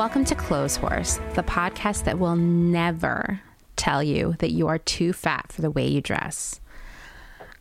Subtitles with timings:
[0.00, 3.42] Welcome to Clothes Horse, the podcast that will never
[3.76, 6.58] tell you that you are too fat for the way you dress.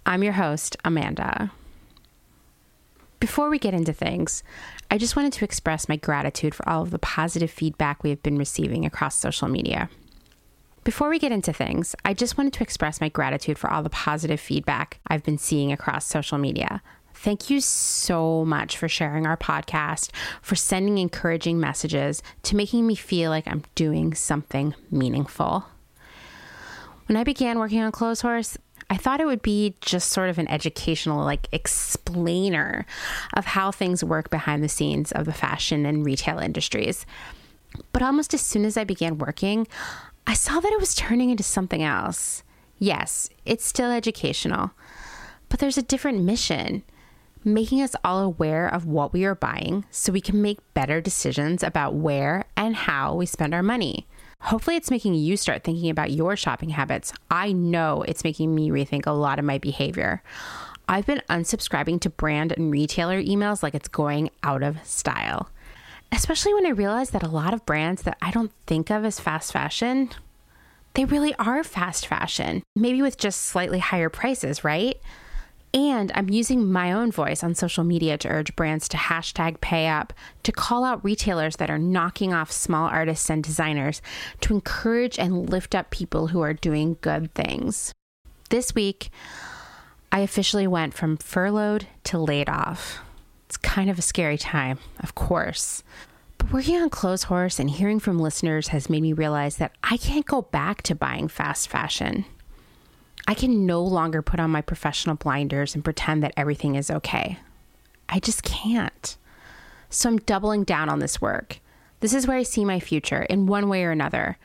[0.06, 1.52] I'm your host, Amanda.
[3.20, 4.42] Before we get into things,
[4.90, 8.24] I just wanted to express my gratitude for all of the positive feedback we have
[8.24, 9.90] been receiving across social media.
[10.86, 13.90] Before we get into things, I just wanted to express my gratitude for all the
[13.90, 16.82] positive feedback I've been seeing across social media.
[17.22, 22.96] Thank you so much for sharing our podcast, for sending encouraging messages, to making me
[22.96, 25.66] feel like I'm doing something meaningful.
[27.08, 28.58] When I began working on Clothes Horse,
[28.90, 32.86] I thought it would be just sort of an educational, like, explainer
[33.34, 37.06] of how things work behind the scenes of the fashion and retail industries.
[37.92, 39.68] But almost as soon as I began working,
[40.26, 42.44] I saw that it was turning into something else.
[42.78, 44.72] Yes, it's still educational,
[45.50, 46.84] but there's a different mission
[47.44, 51.64] making us all aware of what we are buying so we can make better decisions
[51.64, 54.08] about where and how we spend our money.
[54.42, 57.12] Hopefully, it's making you start thinking about your shopping habits.
[57.30, 60.24] I know it's making me rethink a lot of my behavior.
[60.88, 65.50] I've been unsubscribing to brand and retailer emails like it's going out of style.
[66.12, 69.20] Especially when I realize that a lot of brands that I don't think of as
[69.20, 70.10] fast fashion,
[70.96, 75.00] they really are fast fashion, maybe with just slightly higher prices, right?
[75.74, 79.88] And I'm using my own voice on social media to urge brands to hashtag pay
[79.88, 84.02] up, to call out retailers that are knocking off small artists and designers,
[84.42, 87.94] to encourage and lift up people who are doing good things.
[88.50, 89.12] This week,
[90.12, 93.00] I officially went from furloughed to laid off.
[93.46, 95.84] It's kind of a scary time, of course.
[96.40, 99.98] But working on Clothes Horse and hearing from listeners has made me realize that I
[99.98, 102.26] can't go back to buying fast fashion.
[103.30, 107.38] I can no longer put on my professional blinders and pretend that everything is okay.
[108.10, 109.16] I just can't.
[109.92, 111.60] So I'm doubling down on this work.
[112.00, 114.40] This is where I see my future in one way or another.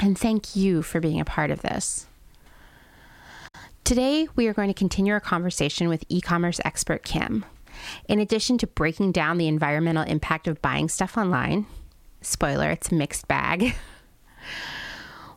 [0.00, 2.06] And thank you for being a part of this.
[3.84, 7.44] Today, we are going to continue our conversation with e commerce expert Kim.
[8.08, 11.66] In addition to breaking down the environmental impact of buying stuff online,
[12.22, 13.74] spoiler, it's a mixed bag.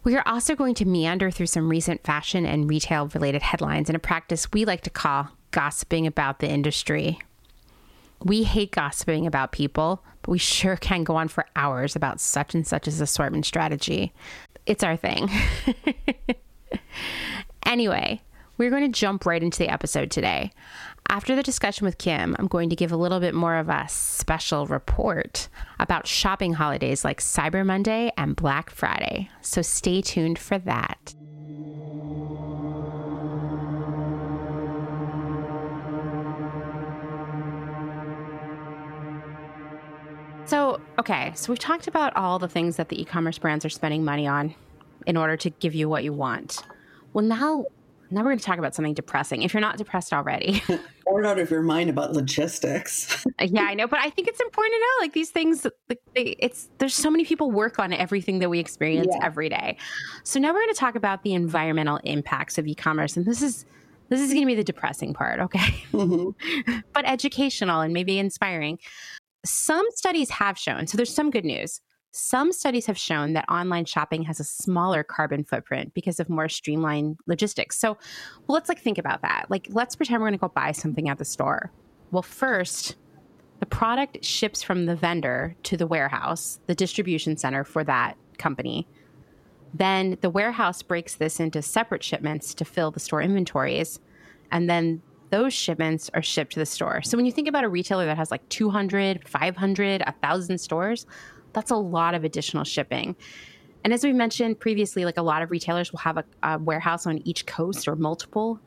[0.03, 3.95] We are also going to meander through some recent fashion and retail related headlines in
[3.95, 7.19] a practice we like to call gossiping about the industry.
[8.23, 12.53] We hate gossiping about people, but we sure can go on for hours about such
[12.53, 14.13] and such's assortment strategy.
[14.65, 15.29] It's our thing.
[17.65, 18.21] anyway,
[18.57, 20.51] we're going to jump right into the episode today.
[21.11, 23.87] After the discussion with Kim, I'm going to give a little bit more of a
[23.89, 25.49] special report
[25.79, 29.27] about shopping holidays like Cyber Monday and Black Friday.
[29.41, 31.15] So stay tuned for that.
[40.45, 43.69] So, okay, so we've talked about all the things that the e commerce brands are
[43.69, 44.53] spending money on
[45.07, 46.61] in order to give you what you want.
[47.13, 47.65] Well, now
[48.11, 49.43] now we're going to talk about something depressing.
[49.43, 50.63] If you're not depressed already,
[51.05, 53.25] or out of your mind about logistics.
[53.41, 55.65] yeah, I know, but I think it's important to know like these things.
[55.87, 59.25] Like, they, it's there's so many people work on everything that we experience yeah.
[59.25, 59.77] every day.
[60.23, 63.65] So now we're going to talk about the environmental impacts of e-commerce, and this is
[64.09, 65.83] this is going to be the depressing part, okay?
[65.93, 66.79] Mm-hmm.
[66.93, 68.79] but educational and maybe inspiring.
[69.45, 70.87] Some studies have shown.
[70.87, 71.79] So there's some good news.
[72.11, 76.49] Some studies have shown that online shopping has a smaller carbon footprint because of more
[76.49, 77.77] streamlined logistics.
[77.77, 77.97] So,
[78.47, 79.45] well, let's like think about that.
[79.49, 81.71] Like, let's pretend we're going to go buy something at the store.
[82.11, 82.95] Well, first,
[83.59, 88.87] the product ships from the vendor to the warehouse, the distribution center for that company.
[89.73, 93.99] Then the warehouse breaks this into separate shipments to fill the store inventories.
[94.51, 97.03] And then those shipments are shipped to the store.
[97.03, 101.05] So when you think about a retailer that has like 200, 500, 1,000 stores,
[101.53, 103.15] that's a lot of additional shipping.
[103.83, 107.07] And as we mentioned previously, like a lot of retailers will have a, a warehouse
[107.07, 108.59] on each coast or multiple.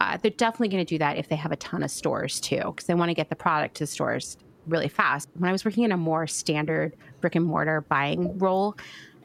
[0.00, 2.62] Uh, they're definitely going to do that if they have a ton of stores too,
[2.66, 4.36] because they want to get the product to the stores
[4.66, 5.28] really fast.
[5.34, 8.76] When I was working in a more standard brick and mortar buying role,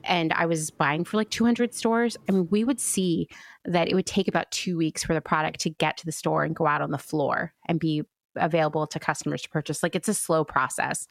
[0.03, 3.27] and I was buying for like 200 stores, I mean, we would see
[3.65, 6.43] that it would take about two weeks for the product to get to the store
[6.43, 8.03] and go out on the floor and be
[8.35, 9.83] available to customers to purchase.
[9.83, 11.07] Like it's a slow process.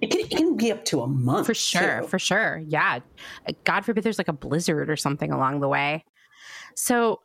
[0.00, 1.46] It can, it can be up to a month.
[1.46, 2.00] For sure.
[2.00, 2.06] Too.
[2.06, 2.62] For sure.
[2.66, 3.00] Yeah.
[3.64, 6.04] God forbid there's like a blizzard or something along the way.
[6.74, 7.20] So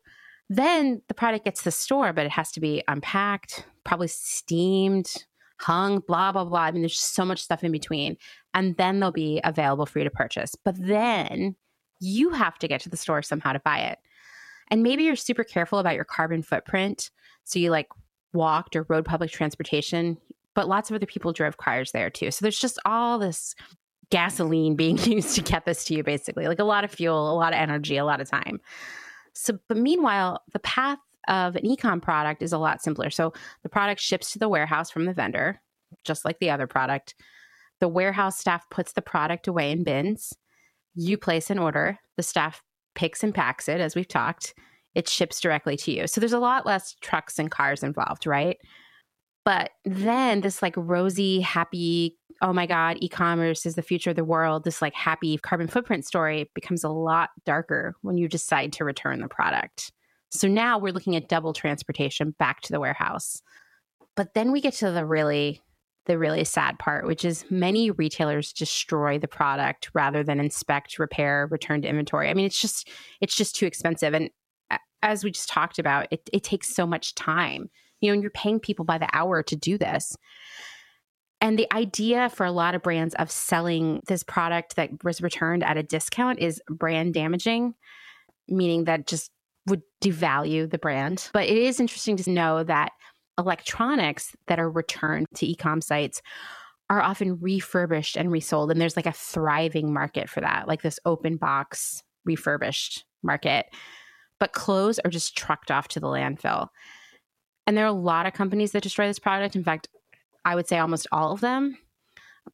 [0.50, 5.25] then the product gets to the store, but it has to be unpacked, probably steamed,
[5.57, 6.62] hung, blah, blah, blah.
[6.62, 8.18] I mean, there's so much stuff in between.
[8.54, 10.56] And then they'll be available for you to purchase.
[10.56, 11.56] But then
[12.01, 14.00] you have to get to the store somehow to buy it.
[14.69, 17.10] And maybe you're super careful about your carbon footprint.
[17.44, 17.88] So you like
[18.33, 20.18] walked or rode public transportation,
[20.56, 22.31] but lots of other people drove cars there too.
[22.31, 23.54] So there's just all this
[24.10, 26.48] gasoline being used to get this to you, basically.
[26.48, 28.60] Like a lot of fuel, a lot of energy, a lot of time.
[29.34, 33.10] So, but meanwhile, the path of an ecom product is a lot simpler.
[33.10, 35.60] So the product ships to the warehouse from the vendor,
[36.04, 37.16] just like the other product.
[37.81, 40.34] The warehouse staff puts the product away in bins.
[40.94, 42.00] You place an order.
[42.16, 42.63] The staff
[42.94, 44.54] picks and packs it, as we've talked.
[44.94, 46.07] It ships directly to you.
[46.07, 48.57] So there's a lot less trucks and cars involved, right?
[49.45, 54.15] But then this like rosy, happy, oh my God, e commerce is the future of
[54.15, 58.74] the world, this like happy carbon footprint story becomes a lot darker when you decide
[58.74, 59.92] to return the product.
[60.31, 63.42] So now we're looking at double transportation back to the warehouse.
[64.15, 65.62] But then we get to the really
[66.06, 71.47] the really sad part, which is many retailers destroy the product rather than inspect, repair,
[71.50, 72.30] return to inventory.
[72.30, 72.89] I mean, it's just
[73.21, 74.13] it's just too expensive.
[74.13, 74.30] And
[75.01, 77.69] as we just talked about, it, it takes so much time.
[78.01, 80.15] You know, and you're paying people by the hour to do this.
[81.42, 85.63] And the idea for a lot of brands of selling this product that was returned
[85.63, 87.75] at a discount is brand damaging,
[88.47, 89.31] meaning that just
[89.68, 91.30] would devalue the brand.
[91.33, 92.92] But it is interesting to know that
[93.38, 96.21] electronics that are returned to ecom sites
[96.89, 98.71] are often refurbished and resold.
[98.71, 103.65] And there's like a thriving market for that, like this open box refurbished market.
[104.39, 106.69] But clothes are just trucked off to the landfill.
[107.68, 109.56] And there are a lot of companies that destroy this product.
[109.56, 109.88] In fact,
[110.44, 111.78] I would say almost all of them.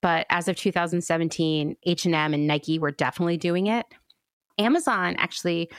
[0.02, 3.86] But as of 2017, H&M and Nike were definitely doing it.
[4.58, 5.69] Amazon actually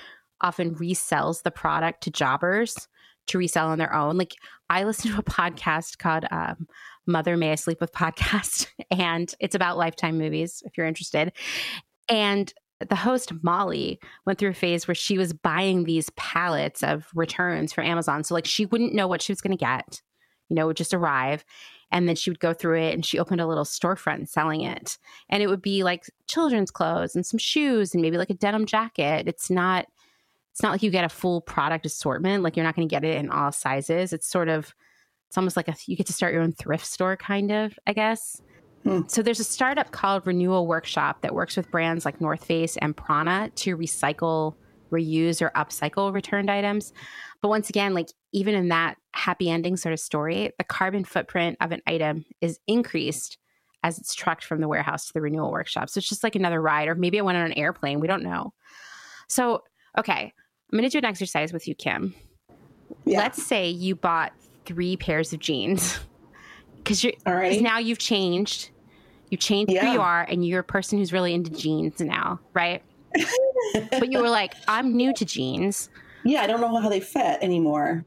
[0.42, 2.88] often resells the product to jobbers
[3.28, 4.18] to resell on their own.
[4.18, 4.34] Like
[4.68, 6.66] I listen to a podcast called um,
[7.06, 11.32] Mother May I Sleep with podcast, and it's about lifetime movies if you're interested.
[12.08, 12.52] And
[12.88, 17.72] the host Molly went through a phase where she was buying these pallets of returns
[17.72, 18.24] from Amazon.
[18.24, 20.00] So like she wouldn't know what she was going to get,
[20.48, 21.44] you know, it would just arrive.
[21.90, 24.96] And then she would go through it and she opened a little storefront selling it.
[25.28, 28.64] And it would be like children's clothes and some shoes and maybe like a denim
[28.64, 29.28] jacket.
[29.28, 29.86] It's not
[30.52, 32.42] it's not like you get a full product assortment.
[32.42, 34.12] Like you're not going to get it in all sizes.
[34.12, 34.74] It's sort of,
[35.28, 37.94] it's almost like a, you get to start your own thrift store, kind of, I
[37.94, 38.42] guess.
[38.84, 39.02] Hmm.
[39.06, 42.96] So there's a startup called Renewal Workshop that works with brands like North Face and
[42.96, 44.54] Prana to recycle,
[44.90, 46.92] reuse, or upcycle returned items.
[47.40, 51.58] But once again, like even in that happy ending sort of story, the carbon footprint
[51.60, 53.38] of an item is increased
[53.84, 55.90] as it's trucked from the warehouse to the renewal workshop.
[55.90, 58.00] So it's just like another ride, or maybe it went on an airplane.
[58.00, 58.52] We don't know.
[59.28, 59.62] So,
[59.98, 60.32] okay,
[60.72, 62.14] I'm going to do an exercise with you, Kim.
[63.04, 63.18] Yeah.
[63.18, 64.32] Let's say you bought
[64.64, 65.98] three pairs of jeans
[66.76, 67.60] because you're right.
[67.60, 68.70] now you've changed.
[69.32, 69.86] You changed yeah.
[69.86, 72.82] who you are, and you're a person who's really into jeans now, right?
[73.90, 75.88] but you were like, I'm new to jeans.
[76.22, 78.04] Yeah, I don't know how they fit anymore.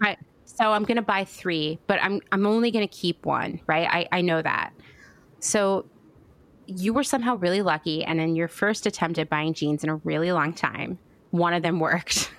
[0.00, 0.18] Right.
[0.46, 3.86] So I'm going to buy three, but I'm I'm only going to keep one, right?
[3.88, 4.72] I, I know that.
[5.38, 5.86] So
[6.66, 9.96] you were somehow really lucky, and in your first attempt at buying jeans in a
[9.98, 10.98] really long time,
[11.30, 12.32] one of them worked.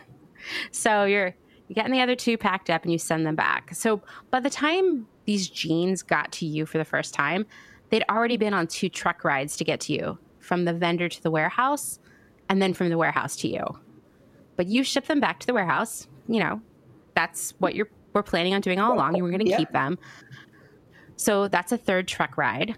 [0.72, 1.34] so you're
[1.70, 3.74] you're getting the other two packed up and you send them back.
[3.74, 7.46] So by the time these jeans got to you for the first time,
[7.89, 11.24] they'd already been on two truck rides to get to you from the vendor to
[11.24, 12.00] the warehouse
[12.50, 13.65] and then from the warehouse to you.
[14.56, 16.08] But you ship them back to the warehouse.
[16.27, 16.62] You know,
[17.13, 19.15] that's what you're we're planning on doing all along.
[19.15, 19.58] You were going to yeah.
[19.58, 20.00] keep them.
[21.18, 22.77] So that's a third truck ride.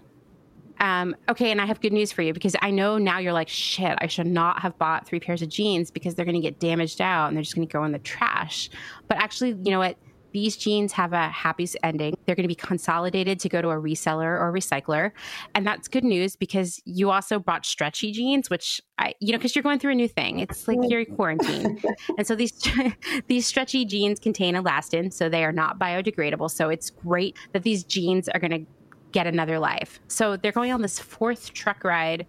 [0.80, 3.48] Um, okay, and I have good news for you because I know now you're like,
[3.48, 6.60] shit, I should not have bought three pairs of jeans because they're going to get
[6.60, 8.70] damaged out and they're just going to go in the trash.
[9.08, 9.96] But actually, you know what?
[10.32, 12.16] These jeans have a happy ending.
[12.26, 15.12] They're going to be consolidated to go to a reseller or recycler.
[15.54, 19.54] And that's good news because you also bought stretchy jeans, which I, you know, because
[19.56, 20.40] you're going through a new thing.
[20.40, 21.80] It's like you're quarantine.
[22.18, 22.52] and so these,
[23.26, 26.50] these stretchy jeans contain elastin, so they are not biodegradable.
[26.50, 28.70] So it's great that these jeans are going to
[29.12, 30.00] get another life.
[30.08, 32.26] So they're going on this fourth truck ride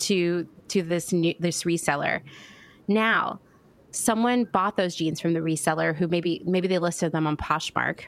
[0.00, 2.20] to to this new this reseller.
[2.88, 3.40] Now,
[3.94, 8.00] someone bought those jeans from the reseller who maybe maybe they listed them on Poshmark.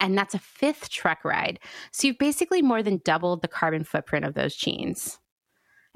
[0.00, 1.58] And that's a fifth truck ride.
[1.90, 5.18] So you've basically more than doubled the carbon footprint of those jeans.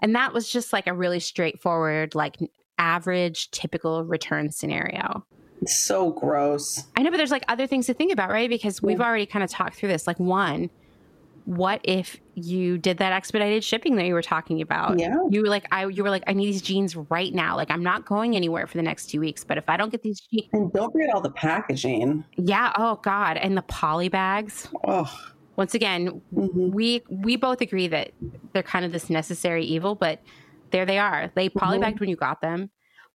[0.01, 2.37] And that was just like a really straightforward, like
[2.79, 5.25] average, typical return scenario.
[5.61, 6.85] It's so gross.
[6.97, 8.51] I know, but there's like other things to think about, right?
[8.51, 10.09] Because we've already kind of talked through this.
[10.09, 10.69] Like, one,
[11.45, 14.99] what if you did that expedited shipping that you were talking about?
[14.99, 15.17] Yeah.
[15.31, 17.57] You were like, I you were like, I need these jeans right now.
[17.57, 19.45] Like, I'm not going anywhere for the next two weeks.
[19.45, 22.25] But if I don't get these jeans, and don't forget all the packaging.
[22.37, 22.73] Yeah.
[22.77, 23.37] Oh God.
[23.37, 24.69] And the poly bags.
[24.87, 25.13] Oh.
[25.57, 26.71] Once again, mm-hmm.
[26.71, 28.13] we we both agree that
[28.53, 30.23] they're kind of this necessary evil, but
[30.71, 31.31] there they are.
[31.35, 31.99] They polybagged mm-hmm.
[31.99, 32.71] when you got them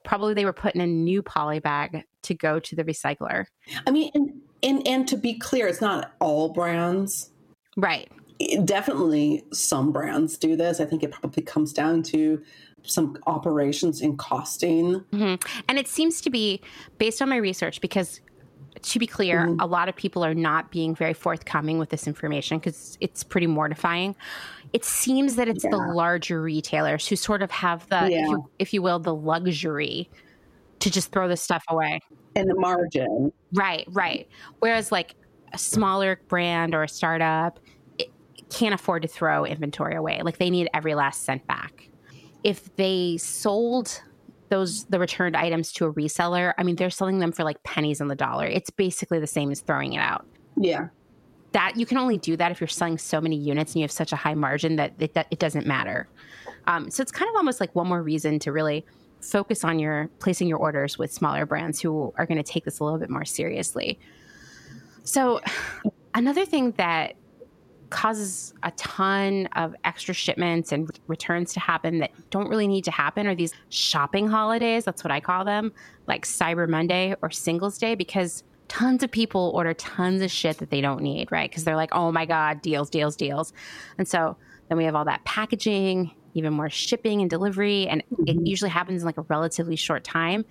[0.07, 3.45] probably they were put in a new poly bag to go to the recycler.
[3.85, 7.31] I mean, and, and, and to be clear, it's not all brands.
[7.75, 8.09] Right.
[8.39, 10.79] It- definitely some brands do this.
[10.79, 12.41] I think it probably comes down to
[12.83, 15.01] some operations in costing.
[15.11, 15.43] Mhm.
[15.67, 16.61] And it seems to be
[16.97, 18.21] based on my research because
[18.83, 19.57] to be clear, Mhm.
[19.59, 23.47] a lot of people are not being very forthcoming with this information because it's pretty
[23.47, 24.15] mortifying.
[24.71, 28.73] It seems that it's the larger retailers who sort of have the, if, you, if
[28.73, 30.09] you will, the luxury
[30.79, 31.99] to just throw this stuff away.
[32.35, 33.33] And the margin.
[33.53, 34.27] Right, right.
[34.59, 35.15] Whereas like
[35.53, 37.59] a smaller brand or a startup
[38.49, 40.21] can't afford to throw inventory away.
[40.23, 41.89] Like they need every last cent back.
[42.43, 44.01] If they sold
[44.49, 48.01] those the returned items to a reseller, I mean they're selling them for like pennies
[48.01, 48.45] on the dollar.
[48.45, 50.25] It's basically the same as throwing it out.
[50.55, 50.87] Yeah.
[51.51, 53.91] That you can only do that if you're selling so many units and you have
[53.91, 56.07] such a high margin that it, that it doesn't matter.
[56.67, 58.85] Um, so it's kind of almost like one more reason to really
[59.21, 62.79] focus on your placing your orders with smaller brands who are going to take this
[62.79, 63.99] a little bit more seriously.
[65.03, 65.41] So,
[66.13, 67.15] another thing that
[67.89, 72.91] causes a ton of extra shipments and returns to happen that don't really need to
[72.91, 74.83] happen are these shopping holidays.
[74.85, 75.71] That's what I call them,
[76.07, 80.69] like Cyber Monday or Singles Day, because tons of people order tons of shit that
[80.69, 81.49] they don't need, right?
[81.49, 83.53] Because they're like, oh my God, deals, deals, deals.
[83.97, 84.35] And so
[84.67, 87.87] then we have all that packaging, even more shipping and delivery.
[87.87, 88.45] And it Mhm.
[88.47, 90.43] usually happens in like a relatively short time.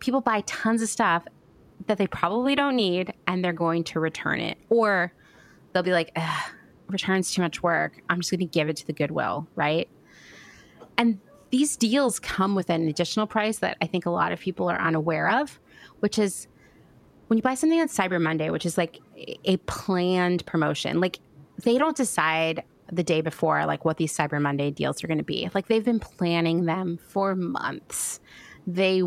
[0.00, 1.24] People buy tons of stuff
[1.86, 4.58] that they probably don't need and they're going to return it.
[4.68, 5.12] Or
[5.72, 6.50] they'll be like, Ugh,
[6.88, 8.00] return's too much work.
[8.08, 9.88] I'm just going to give it to the Goodwill, right?
[10.96, 14.68] And these deals come with an additional price that I think a lot of people
[14.68, 15.58] are unaware of,
[16.00, 16.48] which is
[17.28, 18.98] when you buy something on Cyber Monday, which is like
[19.44, 21.20] a planned promotion, like
[21.62, 25.24] they don't decide the day before like what these Cyber Monday deals are going to
[25.24, 25.48] be.
[25.54, 28.20] Like they've been planning them for months.
[28.66, 29.02] They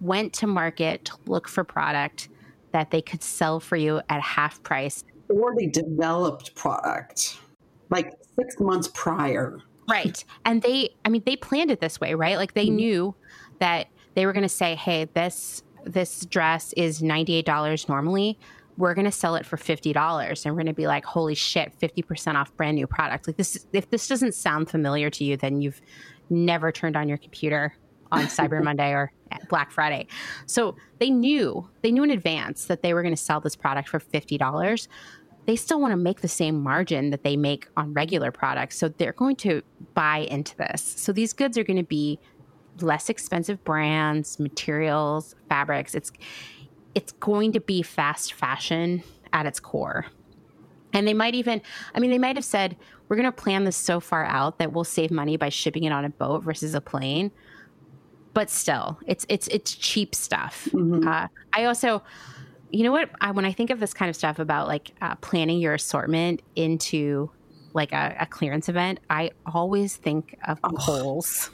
[0.00, 2.28] went to market to look for product
[2.72, 5.04] that they could sell for you at half price.
[5.28, 7.38] Or they developed product
[7.90, 9.58] like six months prior.
[9.88, 10.24] Right.
[10.46, 12.36] and they I mean they planned it this way, right?
[12.38, 12.74] Like they Mhm.
[12.76, 13.14] knew
[13.60, 18.38] that they were going to say, "Hey, this this dress is $98 normally.
[18.78, 21.72] We're going to sell it for $50." And we're going to be like, "Holy shit,
[21.78, 25.60] 50% off brand new product." Like this if this doesn't sound familiar to you, then
[25.60, 25.80] you've
[26.30, 27.74] never turned on your computer
[28.14, 29.12] on Cyber Monday or
[29.48, 30.06] Black Friday.
[30.46, 33.88] So they knew, they knew in advance that they were going to sell this product
[33.88, 34.88] for $50.
[35.46, 38.78] They still want to make the same margin that they make on regular products.
[38.78, 39.62] So they're going to
[39.94, 40.82] buy into this.
[40.82, 42.18] So these goods are going to be
[42.80, 45.94] less expensive brands, materials, fabrics.
[45.94, 46.10] It's
[46.94, 49.02] it's going to be fast fashion
[49.32, 50.06] at its core.
[50.92, 51.60] And they might even,
[51.94, 52.76] I mean, they might have said,
[53.08, 55.92] we're going to plan this so far out that we'll save money by shipping it
[55.92, 57.32] on a boat versus a plane.
[58.34, 60.68] But still, it's it's it's cheap stuff.
[60.72, 61.06] Mhm.
[61.06, 62.02] Uh, I also,
[62.70, 63.08] you know what?
[63.20, 66.42] I, when I think of this kind of stuff about like uh, planning your assortment
[66.56, 67.30] into
[67.74, 70.70] like a, a clearance event, I always think of Oh.
[70.70, 71.50] Kohl's.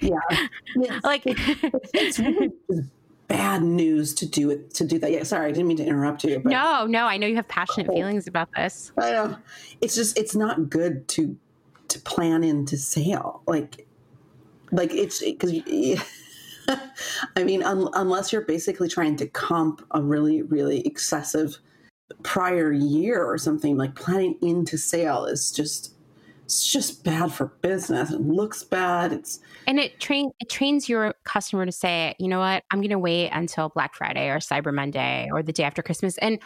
[0.00, 0.16] Yeah.
[0.30, 2.52] It's- Like, it's really
[3.28, 5.10] bad news to do it to do that.
[5.10, 6.38] Yeah, sorry, I didn't mean to interrupt you.
[6.38, 7.98] But no, no, I know you have passionate Kohl's.
[7.98, 8.92] feelings about this.
[8.98, 9.36] I know.
[9.80, 11.36] It's just it's not good to
[11.88, 13.42] to plan into sale.
[13.46, 13.86] Like
[14.72, 15.52] like it's because
[17.36, 21.58] I mean un, unless you're basically trying to comp a really really excessive
[22.22, 25.94] prior year or something like planning into sale is just
[26.44, 28.10] it's just bad for business.
[28.10, 29.12] It looks bad.
[29.12, 32.90] It's And it train it trains your customer to say, you know what, I'm going
[32.90, 36.18] to wait until Black Friday or Cyber Monday or the day after Christmas.
[36.18, 36.40] And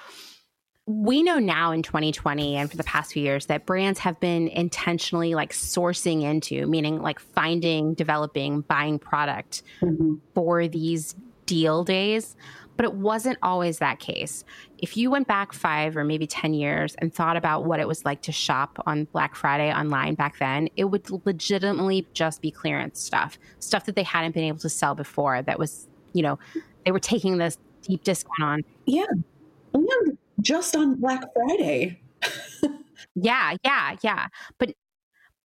[0.86, 4.46] we know now in 2020 and for the past few years that brands have been
[4.48, 10.14] intentionally like sourcing into, meaning like finding, developing, buying product mm-hmm.
[10.34, 12.36] for these deal days.
[12.76, 14.44] But it wasn't always that case.
[14.78, 18.04] If you went back five or maybe 10 years and thought about what it was
[18.04, 23.00] like to shop on Black Friday online back then, it would legitimately just be clearance
[23.00, 26.38] stuff, stuff that they hadn't been able to sell before that was, you know,
[26.84, 28.64] they were taking this deep discount on.
[28.84, 29.06] yeah,
[29.72, 32.00] and just on Black Friday.
[33.14, 34.26] Yeah, yeah, yeah.
[34.58, 34.74] But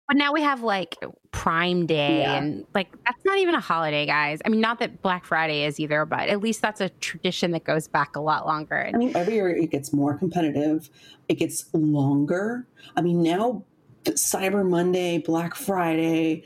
[0.07, 0.95] but now we have like
[1.31, 2.37] Prime Day Yeah.
[2.37, 4.39] and like that's not even a holiday, guys.
[4.45, 7.65] I mean, not that Black Friday is either, but at least that's a tradition that
[7.65, 8.89] goes back a lot longer.
[8.93, 10.89] I mean, every year it gets more competitive.
[11.27, 12.65] It gets longer.
[12.95, 13.65] I mean, now
[14.05, 16.45] Cyber Monday, Black Friday,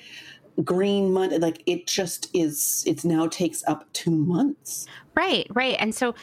[0.63, 2.83] Green Monday, like it just is.
[2.87, 4.87] It now takes up two months.
[5.15, 5.75] Right, right.
[5.79, 6.15] And so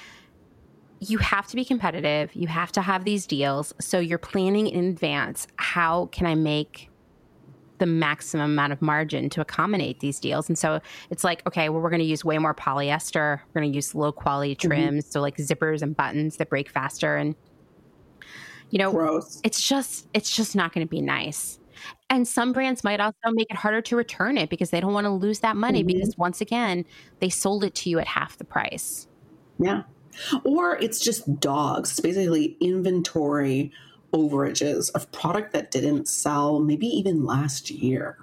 [1.01, 2.35] you have to be competitive.
[2.35, 3.75] You have to have these deals.
[3.81, 5.47] So you're planning in advance.
[5.57, 6.91] How can I make
[7.79, 10.49] the maximum amount of margin to accommodate these deals?
[10.49, 13.41] And so it's like, okay, well, we're going to use way more polyester.
[13.55, 15.07] We're going to use low quality trims.
[15.09, 17.17] So like zippers and buttons that break faster.
[17.17, 17.37] And,
[18.71, 19.41] You know, Gross.
[19.45, 21.61] it's just it's just not going to be nice.
[22.11, 25.05] And some brands might also make it harder to return it because they don't want
[25.05, 25.87] to lose that money Mhm.
[25.87, 26.85] because once again,
[27.21, 29.07] they sold it to you at half the price.
[29.61, 29.83] Yeah.
[30.45, 31.91] Or it's just dogs.
[31.91, 33.73] It's basically inventory
[34.13, 38.17] overages of product that didn't sell maybe even last year.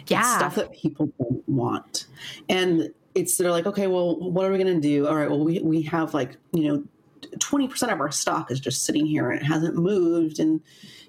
[0.00, 0.36] It's Yeah.
[0.38, 2.06] stuff that people don't want.
[2.48, 5.06] And it's they're like, okay, well, what are we gonna do?
[5.06, 6.84] All right, well, we, we have like, you know,
[7.38, 10.60] 20% of our stock is just sitting here and it hasn't moved and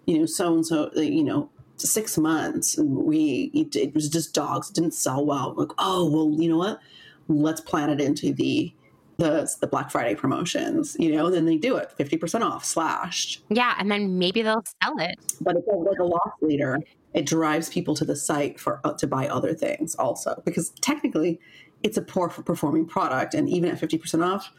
[0.06, 4.34] you know, so and so, you know, six months and we it, it was just
[4.34, 5.54] dogs, didn't sell well.
[5.56, 6.80] Like, oh well, you know what?
[7.28, 8.74] Let's plan it into the
[9.20, 13.44] the the Black Friday promotions, you know, then they do it 50% off slashed.
[13.50, 15.20] Yeah, and then maybe they'll sell it.
[15.42, 16.80] But it's like a loss leader.
[17.14, 21.40] It drives people to the site for uh, to buy other things also because technically
[21.84, 24.52] it's a poor performing product and even at 50% off,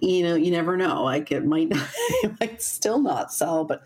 [0.00, 1.02] you know, you never know.
[1.02, 3.84] Like it might it might still not sell, but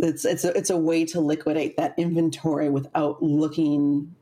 [0.00, 4.14] it's it's a, it's a way to liquidate that inventory without looking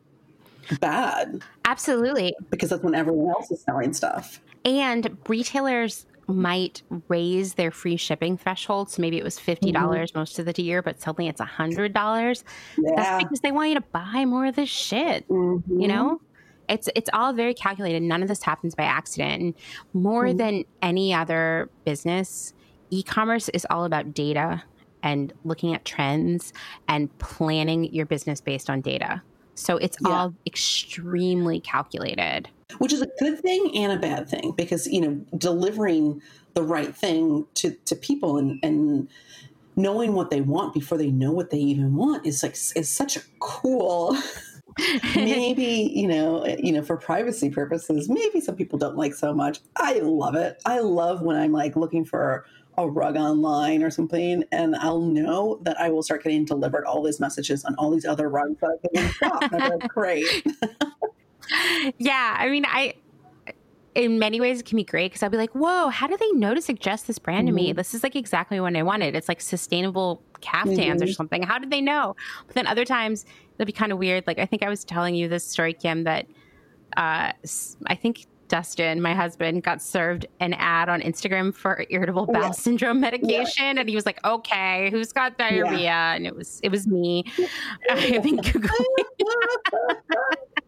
[0.81, 2.35] bad Absolutely.
[2.51, 4.41] because that's when everyone else is selling stuff.
[4.65, 8.91] And retailers might raise their free shipping threshold.
[8.91, 11.93] So maybe it was $50 most of the year, but suddenly it's $100.
[11.93, 12.45] That's
[12.79, 13.19] Yeah.
[13.19, 15.29] because they want you to buy more of this shit.
[15.29, 15.63] Mhm.
[15.81, 16.21] you know
[16.69, 19.55] it's it's all very calculated none of this happens by accident and
[19.93, 20.39] more Mhm.
[20.39, 22.53] than any other business
[22.91, 24.65] e-commerce is all about data
[25.05, 26.53] and looking at trends
[26.89, 29.23] and planning your business based on data
[29.57, 30.11] so it's Yeah.
[30.11, 32.49] all extremely calculated.
[32.79, 36.21] Which is a good thing and a bad thing because you know delivering
[36.55, 39.09] the right thing to, to people and, and
[39.77, 43.17] knowing what they want before they know what they even want is like is such
[43.17, 44.17] a cool
[45.15, 49.61] maybe you know you know for privacy purposes maybe some people don't like so much.
[49.77, 50.61] I love it.
[50.67, 52.45] I love when i'm like looking for
[52.79, 57.03] a rug online or something and i'll know that i will start getting delivered all
[57.03, 59.89] these messages on all these other rugs that i've been in stock and i'm like
[59.89, 60.27] great.
[61.99, 62.95] Yeah i mean i
[63.95, 66.31] in many ways it can be great because i'll be like whoa how do they
[66.33, 67.69] know to suggest this brand to me?
[67.69, 67.77] Mm-hmm.
[67.77, 69.15] this is like exactly what i wanted.
[69.15, 71.15] It's like sustainable caftans or Mhm.
[71.15, 71.43] something.
[71.43, 72.15] How did they know?
[72.47, 74.25] But then other times it'll be kind of weird.
[74.27, 76.27] Like i think i was telling you this story kim that
[76.97, 77.33] uh
[77.87, 82.51] i think Dustin, my husband, got served an ad on Instagram for irritable bowel Yeah.
[82.53, 86.87] syndrome medication, and he was like, "Okay, who's got diarrhea?" And it was it was
[86.87, 87.25] me.
[87.91, 88.85] I've been googling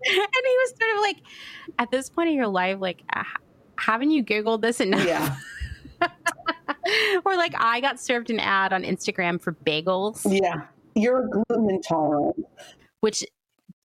[0.04, 1.16] and he was sort of like,
[1.78, 3.22] at this point in your life, like, uh,
[3.78, 5.04] haven't you Googled this enough?
[5.04, 5.36] yeah
[7.24, 10.62] or like, I got served an ad on Instagram for bagels, yeah
[10.94, 12.36] you're gluten intolerant
[13.00, 13.24] which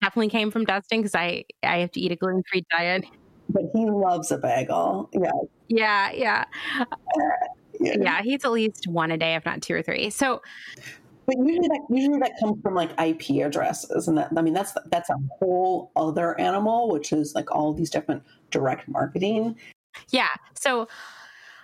[0.02, 3.06] definitely came from Dustin because I, I have to eat a gluten free diet.
[3.50, 5.10] But he loves a bagel.
[5.14, 5.32] Yeah.
[5.68, 6.44] Yeah, yeah.
[7.80, 7.96] yeah.
[8.00, 10.10] Yeah, he eats at least one a day, if not two or three.
[10.10, 10.42] So,
[11.26, 14.74] But usually that usually that comes from like IP addresses, and that I mean that's
[14.92, 19.56] that's a whole other animal, which is like all these different direct marketing.
[20.10, 20.30] yeah.
[20.56, 20.88] So,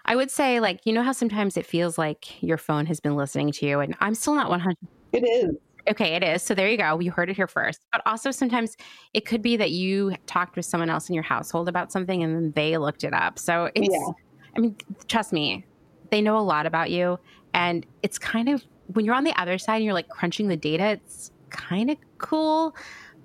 [0.06, 3.16] I would say, like, you know how sometimes it feels like your phone has been
[3.16, 4.76] listening to you, and I'm still not 100
[5.14, 5.56] It is.
[5.88, 6.44] Okay, it is.
[6.44, 7.00] So there you go.
[7.00, 7.80] You heard it here first.
[7.92, 8.76] But also sometimes
[9.14, 12.36] it could be that you talked with someone else in your household about something and
[12.36, 13.40] then they looked it up.
[13.40, 14.12] So it's Yeah.
[14.56, 14.76] I mean,
[15.08, 15.66] trust me,
[16.12, 17.20] they know a lot about you.
[17.54, 20.58] And it's kind of when you're on the other side and you're like crunching the
[20.58, 22.76] data, it's kind of cool,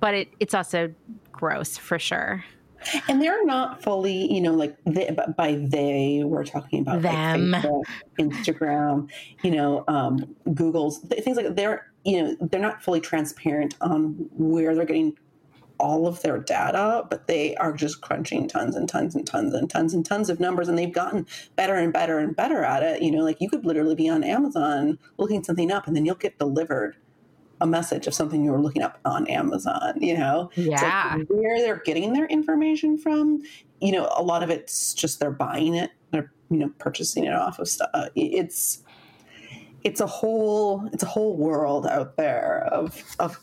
[0.01, 0.93] but it, it's also
[1.33, 2.45] gross for sure.
[3.09, 7.53] And they're not fully, you know, like they, by they, we're talking about like, Them.
[7.53, 7.83] Facebook,
[8.19, 9.11] Instagram,
[9.43, 11.55] you know, um, Google's things like.
[11.57, 15.17] They're, you know, they're not fully transparent on where they're getting
[15.81, 19.69] all of their data, but they are just crunching tons and tons and tons and
[19.69, 23.03] tons and tons of numbers, and they've gotten better and better and better at it.
[23.03, 26.14] You know, like you could literally be on Amazon looking something up, and then you'll
[26.14, 26.97] get delivered
[27.61, 29.95] a message of something you were looking up on Amazon.
[30.01, 31.17] You know, like Yeah.
[31.29, 33.43] where they're getting their information from.
[33.81, 37.33] You know, a lot of it's just they're buying it, they're you know purchasing it
[37.35, 37.90] off of stuff.
[38.14, 38.83] It's
[39.85, 43.38] it's a whole it's a whole world out there of of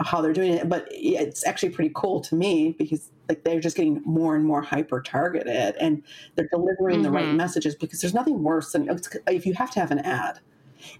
[0.00, 3.76] how they're doing it, but it's actually pretty cool to me because like they're just
[3.76, 6.02] getting more and more hyper targeted and
[6.36, 7.36] they're delivering the right Mhm.
[7.36, 8.88] messages because there's nothing worse than
[9.28, 10.40] if you have to have an ad,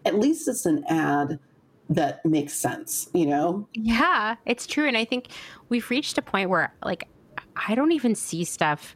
[0.05, 1.41] at least it's an ad
[1.89, 3.67] that makes sense, you know?
[3.75, 4.87] Yeah, it's true.
[4.87, 5.29] And I think
[5.71, 7.09] we've reached a point where, like,
[7.57, 8.95] I don't even see stuff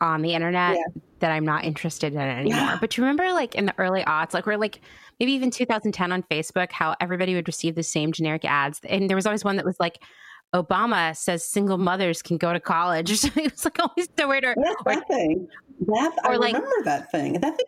[0.00, 1.02] on the internet Yeah.
[1.20, 2.58] That I'm not interested in anymore.
[2.58, 2.78] Yeah.
[2.80, 4.80] But you remember, like, in the early aughts, like, we're like,
[5.18, 8.80] maybe even 2010 on Facebook, how everybody would receive the same generic ads.
[8.88, 10.02] And there was always one that was like,
[10.54, 13.10] Obama says single mothers can go to college.
[13.24, 14.44] it was like always weird.
[14.44, 15.48] Or, Yes, or, that thing.
[15.86, 17.34] That I or, like- remember that thing.
[17.34, 17.66] That thing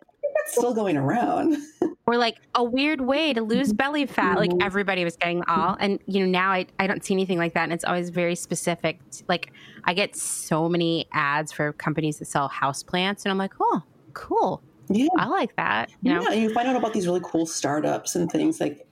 [0.49, 1.57] that's still going around.
[2.05, 4.37] or like a weird way to lose belly fat.
[4.37, 4.63] Like Mhm.
[4.63, 5.77] everybody was getting all.
[5.79, 7.63] And, you know, now I, I don't see anything like that.
[7.63, 8.99] And it's always very specific.
[9.27, 9.51] Like
[9.83, 13.25] I get so many ads for companies that sell houseplants.
[13.25, 13.83] And I'm like, oh,
[14.13, 14.61] cool.
[14.89, 15.07] Yeah.
[15.17, 15.91] I like that.
[16.01, 16.21] You know?
[16.23, 18.87] Yeah, you find out about these really cool startups and things like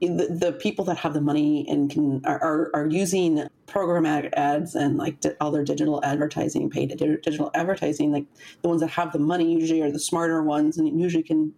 [0.00, 4.74] the, the people that have the money and can are, are, are using programmatic ads
[4.74, 8.12] and like di- all their digital advertising, paid di- digital advertising.
[8.12, 8.26] Like
[8.62, 11.52] the ones that have the money usually are the smarter ones and usually can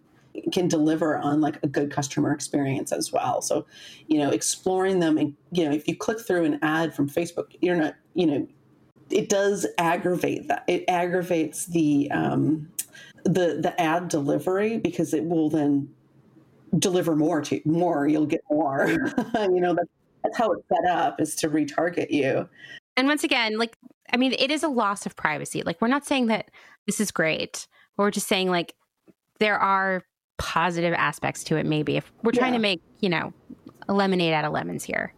[0.51, 3.41] can deliver on like a good customer experience as well.
[3.41, 3.65] So,
[4.07, 7.55] you know, exploring them and you know, if you click through an ad from Facebook,
[7.61, 8.47] you're not, you know,
[9.09, 10.63] it does aggravate that.
[10.67, 12.69] It aggravates the um,
[13.23, 15.89] the the ad delivery because it will then
[16.79, 18.07] deliver more to more.
[18.07, 18.87] You'll get more.
[19.35, 19.89] you know that's
[20.25, 22.49] that's how it's set up is to retarget you.
[22.97, 23.77] And once again, like,
[24.13, 25.63] I mean, it is a loss of privacy.
[25.63, 26.49] Like, we're not saying that
[26.85, 27.67] this is great.
[27.97, 28.73] We're just saying, like,
[29.39, 30.03] there are
[30.37, 31.97] positive aspects to it, maybe.
[31.97, 32.59] If we're trying Yeah.
[32.59, 33.33] to make, you know,
[33.87, 35.13] a lemonade out of lemons here.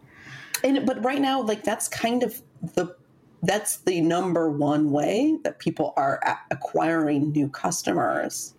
[0.64, 2.42] And but right now, like that's kind of
[2.74, 2.96] the
[3.42, 8.54] that's the number one way that people are acquiring new customers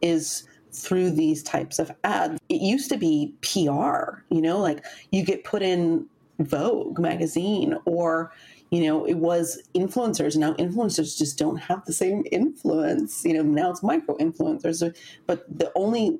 [0.00, 2.38] is through these types of ads.
[2.48, 6.06] It used to be PR, you know, like you get put in
[6.40, 8.32] Vogue magazine or
[8.70, 13.42] you know it was influencers now influencers just don't have the same influence you know
[13.42, 14.96] now it's micro influencers
[15.28, 16.18] but the only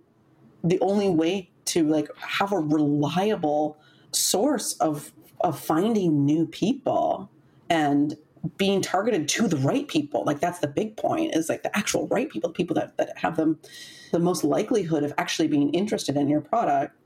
[0.63, 3.77] the only way to like have a reliable
[4.13, 7.29] source of of finding new people
[7.69, 8.17] and
[8.57, 10.25] being targeted to the right people.
[10.25, 13.17] Like that's the big point is like the actual right people the people that, that
[13.19, 13.59] have them
[14.13, 16.97] the most likelihood of actually being interested in your product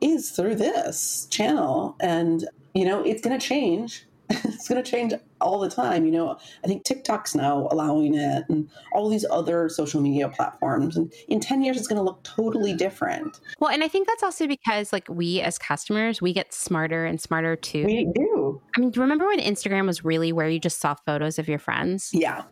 [0.00, 1.96] is through this channel.
[2.00, 4.06] And you know it's going to change
[4.44, 6.38] it's going to change all the time you know?
[6.64, 11.40] I think tiktok's now allowing it and all these other social media platforms and in
[11.40, 13.40] 10 years it's going to look totally different.
[13.58, 17.20] Well, and I think that's also because, like, we as customers, we get smarter and
[17.20, 17.84] smarter too.
[17.84, 18.60] we do.
[18.76, 21.48] I mean, do you remember when Instagram was really where you just saw photos of
[21.48, 22.10] your friends?
[22.12, 22.44] yeah.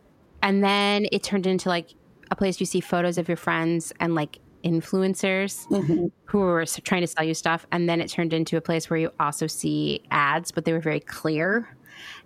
[0.43, 1.93] And then it turned into like
[2.31, 7.01] a place you see photos of your friends and like influencers hmm who were trying
[7.01, 7.65] to sell you stuff.
[7.73, 10.79] And then it turned into a place where you also see ads, but they were
[10.79, 11.67] very clear.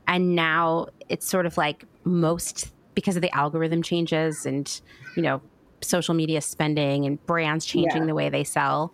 [0.07, 4.79] And now it's sort of like most because of the algorithm changes and,
[5.15, 5.41] you know,
[5.81, 8.05] social media spending and brands changing Yeah.
[8.07, 8.93] the way they sell.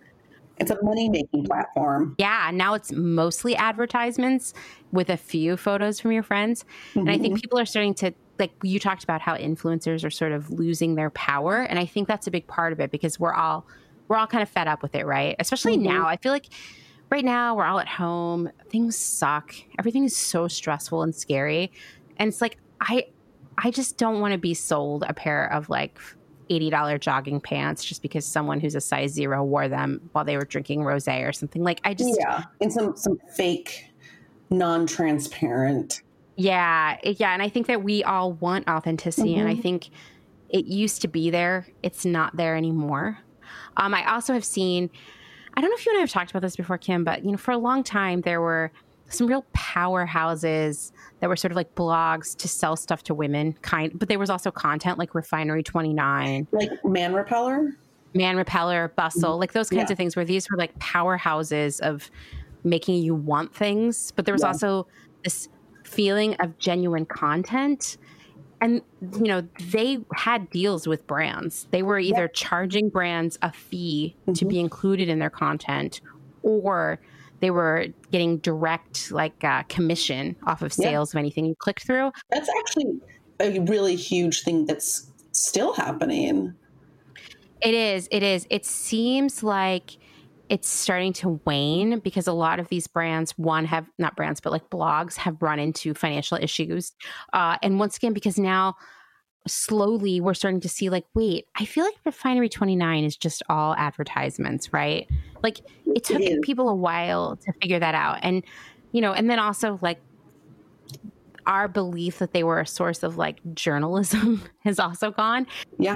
[0.58, 4.54] it's a money making platform Yeah, now it's mostly advertisements
[4.92, 6.64] with a few photos from your friends.
[6.96, 10.34] And I think people are starting to like you talked about how influencers are sort
[10.34, 13.34] of losing their power and I think that's a big part of it because we're
[13.34, 13.66] all
[14.10, 15.38] we're all kind of fed up with it, right?
[15.40, 15.84] Especially Mhm.
[15.84, 16.06] now.
[16.08, 16.48] I feel like
[17.10, 18.50] right now we're all at home.
[18.70, 19.56] Things suck.
[19.80, 21.72] Everything is so stressful and scary.
[22.18, 23.06] And it's like I
[23.58, 25.98] I just don't want to be sold a pair of like
[26.50, 30.44] $80 jogging pants just because someone who's a size 0 wore them while they were
[30.44, 31.64] drinking rosé or something.
[31.64, 33.86] Like I just yeah and some some fake
[34.50, 36.02] non-transparent
[36.36, 39.62] Yeah, yeah, and I think that we all want authenticity, and I Mhm.
[39.62, 39.90] think
[40.50, 41.68] it used to be there.
[41.84, 43.20] It's not there anymore.
[43.78, 44.90] Um, I also have seen.
[45.54, 47.32] I don't know if you and I have talked about this before, Kim, but you
[47.32, 48.72] know, for a long time there were
[49.10, 53.92] some real powerhouses that were sort of like blogs to sell stuff to women, kind.
[54.00, 57.72] But there was also content like Refinery Twenty Nine, like man repeller
[58.14, 59.94] Man Repeller, Bustle, like those kinds Yeah.
[59.94, 62.10] of things, where these were like powerhouses of
[62.66, 64.12] making you want things.
[64.12, 64.48] But there was Yeah.
[64.50, 64.88] also
[65.24, 65.48] this
[65.96, 67.98] feeling of genuine content.
[68.62, 71.68] And, you know, they had deals with brands.
[71.72, 74.50] They were either charging brands a fee to Mhm.
[74.50, 76.00] be included in their content,
[76.44, 77.00] or
[77.40, 82.12] they were getting direct, like, uh, commission off of sales of anything you clicked through.
[82.30, 83.00] that's actually
[83.40, 86.54] a really huge thing that's still happening
[87.62, 88.08] It is.
[88.12, 88.48] It is.
[88.50, 89.98] It seems like
[90.52, 94.52] it's starting to wane because a lot of these brands, one, have not brands, but
[94.52, 96.92] like blogs have run into financial issues.
[97.32, 98.76] Uh, and once again, because now
[99.48, 103.76] slowly we're starting to see, like, wait, I feel like Refinery 29 is just all
[103.76, 105.08] advertisements, right?
[105.42, 106.40] Like, it took is.
[106.44, 108.20] people a while to figure that out.
[108.22, 108.44] And,
[108.92, 110.02] you know, and then also like,
[111.48, 115.48] our belief that they were a source of like journalism has also gone.
[115.80, 115.96] Yeah.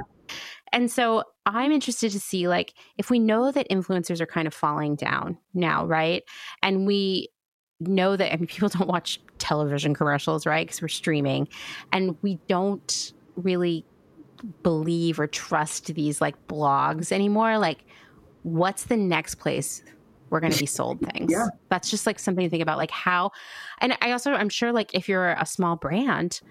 [0.75, 4.53] And so I'm interested to see like if we know that influencers are kind of
[4.53, 6.21] falling down now, right?
[6.61, 7.29] And we
[7.79, 10.67] know that I mean people don't watch television commercials, right?
[10.67, 11.47] Because we're streaming
[11.93, 13.85] and we don't really
[14.63, 17.57] believe or trust these like blogs anymore.
[17.57, 17.85] Like
[18.43, 19.81] what's the next place
[20.29, 21.31] we're going to be sold things?
[21.31, 21.47] Yeah.
[21.69, 23.31] That's just like something to think about like how
[23.79, 26.41] and I also I'm sure like if you're a small brand,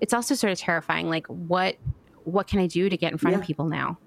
[0.00, 1.76] it's also sort of terrifying like what
[2.24, 3.98] what can I do to get in front of people now?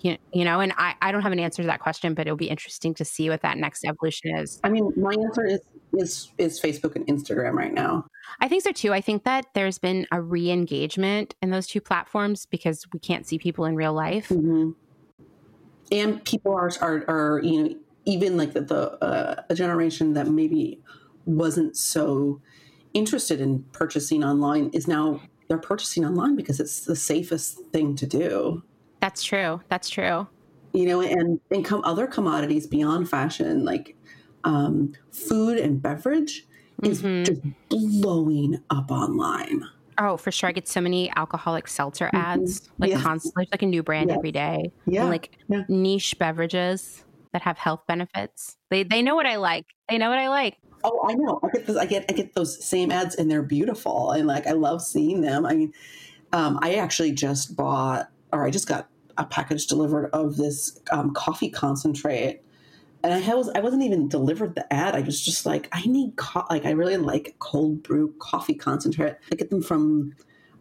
[0.00, 2.36] You, you know, and I, I don't have an answer to that question, but it'll
[2.36, 4.60] be interesting to see what that next evolution is.
[4.64, 5.60] I mean, my answer is
[5.94, 8.06] is is Facebook and Instagram right now.
[8.40, 8.92] I think so too.
[8.92, 13.38] I think that there's been a re-engagement in those two platforms because we can't see
[13.38, 14.28] people in real life.
[14.28, 14.70] Mm-hmm.
[15.92, 20.26] And people are, are are you know even like the, the uh, a generation that
[20.28, 20.80] maybe
[21.26, 22.40] wasn't so
[22.94, 25.20] interested in purchasing online is now
[25.52, 28.62] they're purchasing online because it's the safest thing to do.
[29.00, 29.60] That's true.
[29.68, 30.26] That's true.
[30.72, 33.94] You know, and and come other commodities beyond fashion like
[34.44, 36.46] um, food and beverage
[36.82, 37.24] is mm-hmm.
[37.24, 39.64] just blowing up online.
[39.98, 40.48] Oh, for sure.
[40.48, 42.16] I get so many alcoholic seltzer mm-hmm.
[42.16, 42.82] ads, mm-hmm.
[42.82, 43.02] like yes.
[43.02, 44.16] constantly, like a new brand yes.
[44.16, 44.72] every day.
[44.86, 45.02] Yeah.
[45.02, 45.64] And like yeah.
[45.68, 48.56] niche beverages that have health benefits.
[48.70, 49.66] They they know what I like.
[49.88, 50.58] They know what I like.
[50.84, 51.40] Oh, I know.
[51.42, 51.76] I get this.
[51.76, 55.20] I get I get those same ads, and they're beautiful, and like I love seeing
[55.20, 55.46] them.
[55.46, 55.72] I mean,
[56.32, 61.12] um, I actually just bought, or I just got a package delivered of this um,
[61.12, 62.40] coffee concentrate
[63.04, 64.94] and I was I wasn't even delivered the ad.
[64.94, 69.16] I was just like, I need co- like I really like cold brew coffee concentrate.
[69.30, 70.14] I get them from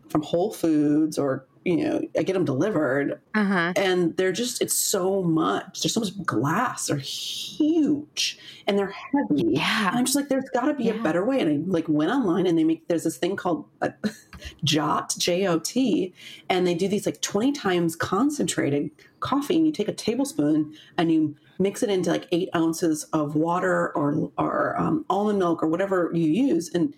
[0.10, 3.74] from Whole Foods or you know I get them delivered, uh-huh.
[3.76, 5.82] and they're just it's so much.
[5.82, 6.88] There's so much glass.
[6.88, 9.44] They're huge and they're heavy.
[9.54, 10.94] Yeah, and I'm just like, there's got to be yeah.
[10.94, 11.40] a better way.
[11.40, 13.90] And I like went online and they make there's this thing called uh,
[14.64, 16.14] Jot J O T,
[16.50, 21.12] and they do these like 20 times concentrated coffee, and you take a tablespoon and
[21.12, 25.68] you mix it into like eight ounces of water or or um, almond milk or
[25.68, 26.96] whatever you use, and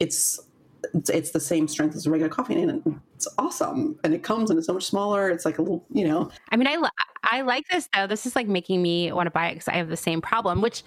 [0.00, 0.40] it's
[0.94, 3.98] it's, it's the same strength as a regular coffee, and it's awesome.
[4.04, 5.30] And it comes and it's so much smaller.
[5.30, 6.30] It's like a little, you know.
[6.50, 6.88] I mean, I
[7.24, 8.06] I like this though.
[8.06, 10.60] This is like making me want to buy it because I have the same problem,
[10.60, 10.84] which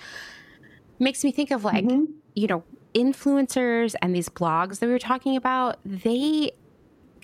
[1.00, 2.06] makes me think of like mm-hmm.
[2.36, 2.64] you know
[2.94, 5.80] influencers and these blogs that we were talking about.
[5.84, 6.52] They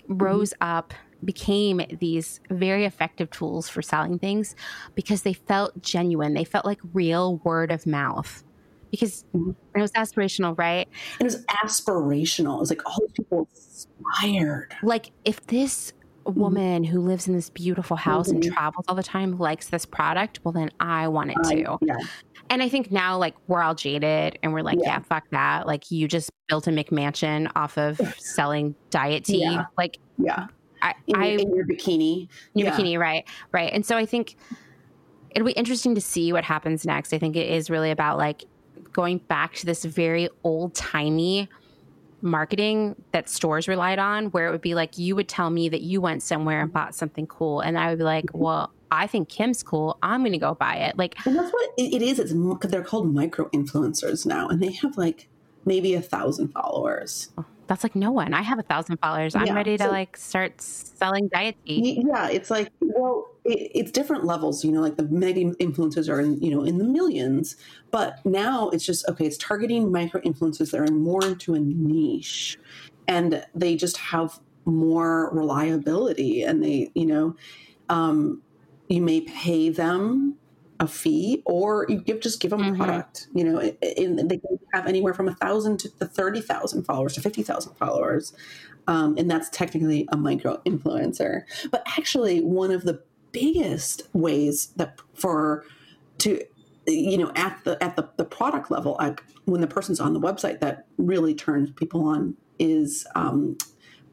[0.08, 0.70] rose mm-hmm.
[0.70, 4.54] up became these very effective tools for selling things
[4.94, 6.34] because they felt genuine.
[6.34, 8.44] They felt like real word of mouth
[8.90, 9.50] because mm-hmm.
[9.74, 10.88] it was aspirational, right?
[11.20, 12.56] It was aspirational.
[12.56, 14.74] It was like all these people inspired.
[14.82, 15.92] Like if this
[16.24, 16.40] mm-hmm.
[16.40, 16.92] woman mm-hmm.
[16.92, 18.42] who lives in this beautiful house mm-hmm.
[18.42, 21.78] and travels all the time likes this product, well then I want it too.
[21.82, 21.96] yeah.
[22.48, 25.66] And I think now, like, we're all jaded and we're like, yeah, yeah fuck that.
[25.66, 29.42] Like, you just built a McMansion off of selling diet tea.
[29.42, 29.64] Yeah.
[29.76, 30.46] Like, yeah.
[30.80, 32.28] I, in, I, in your bikini.
[32.54, 32.76] Your yeah.
[32.76, 33.72] bikini, right, right.
[33.72, 34.36] And so I think
[35.30, 37.12] it'll be interesting to see what happens next.
[37.12, 38.44] I think it is really about like
[38.96, 41.48] going back to this very old timey
[42.22, 45.82] marketing that stores relied on, where it would be like you would tell me that
[45.82, 48.72] you went somewhere and bought something cool, and I would be like, well.
[48.88, 49.98] I think Kim's cool.
[50.00, 50.96] I'm going to go buy it.
[50.96, 52.20] Like, and that's what it is.
[52.20, 52.32] It's
[52.70, 55.28] they're called micro influencers now, and they have like
[55.64, 57.30] maybe a thousand followers.
[57.36, 57.55] Uh-huh.
[57.66, 58.32] That's like no one.
[58.34, 59.34] I have a thousand followers.
[59.34, 62.02] I'm yeah, ready to so, like start selling diet tea.
[62.06, 64.64] Yeah, it's like well, it, it's different levels.
[64.64, 67.56] You know, like the mega influencers are in you know in the millions,
[67.90, 69.26] but now it's just okay.
[69.26, 72.58] It's targeting micro influencers that are more into a niche,
[73.08, 77.36] and they just have more reliability, and they you know,
[77.88, 78.42] um,
[78.88, 80.36] you may pay them
[80.80, 82.80] a fee or you give just give them mm-hmm.
[82.80, 83.58] a product you know
[83.96, 84.40] and they
[84.76, 88.32] have anywhere from a thousand to the 30,000 followers to 50,000 followers.
[88.88, 91.42] Um, and that's technically a micro influencer.
[91.70, 95.64] But actually one of the biggest ways that for
[96.18, 96.40] to
[96.86, 100.20] you know at the at the, the product level I, when the person's on the
[100.20, 103.58] website that really turns people on is um,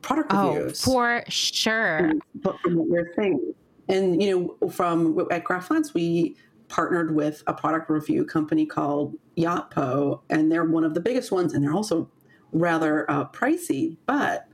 [0.01, 0.83] product oh, reviews.
[0.83, 2.11] for sure.
[2.35, 3.53] But from what we're saying
[3.87, 6.35] and you know from at Graf Lantz we
[6.73, 11.53] partnered with a product review company called Yotpo, and they're one of the biggest ones,
[11.53, 12.09] and they're also
[12.51, 14.47] rather uh, pricey, but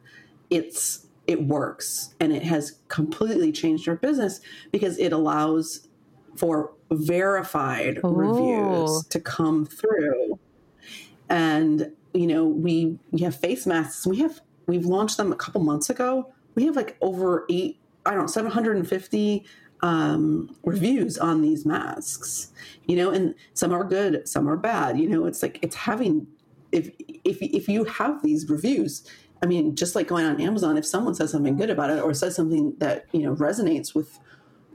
[0.50, 5.88] it's it works, and it has completely changed our business because it allows
[6.36, 8.10] for verified Ooh.
[8.10, 10.38] reviews to come through,
[11.30, 14.06] and you know we we have face masks.
[14.06, 16.34] We have we've launched them a couple months ago.
[16.56, 19.46] We have like over eight I don't know, 750
[19.82, 22.52] um, reviews on these masks,
[22.86, 25.00] you know, and some are good, some are bad.
[25.00, 26.28] You know, it's like it's having
[26.72, 26.90] if
[27.24, 29.08] if if you have these reviews,
[29.42, 32.14] I mean, just like going on Amazon, if someone says something good about it or
[32.14, 34.20] says something that you know resonates with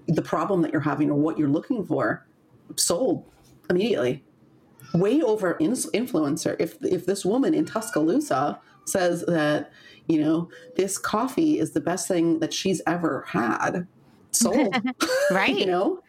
[0.07, 2.27] the problem that you're having or what you're looking for,
[2.77, 3.25] sold
[3.71, 4.25] immediately.
[4.93, 6.57] Way over influencer.
[6.59, 9.73] If if this woman in Tuscaloosa says that
[10.07, 13.87] you know this coffee is the best thing that she's ever had
[14.35, 14.75] sold.
[15.31, 15.57] right.
[15.57, 16.01] you know?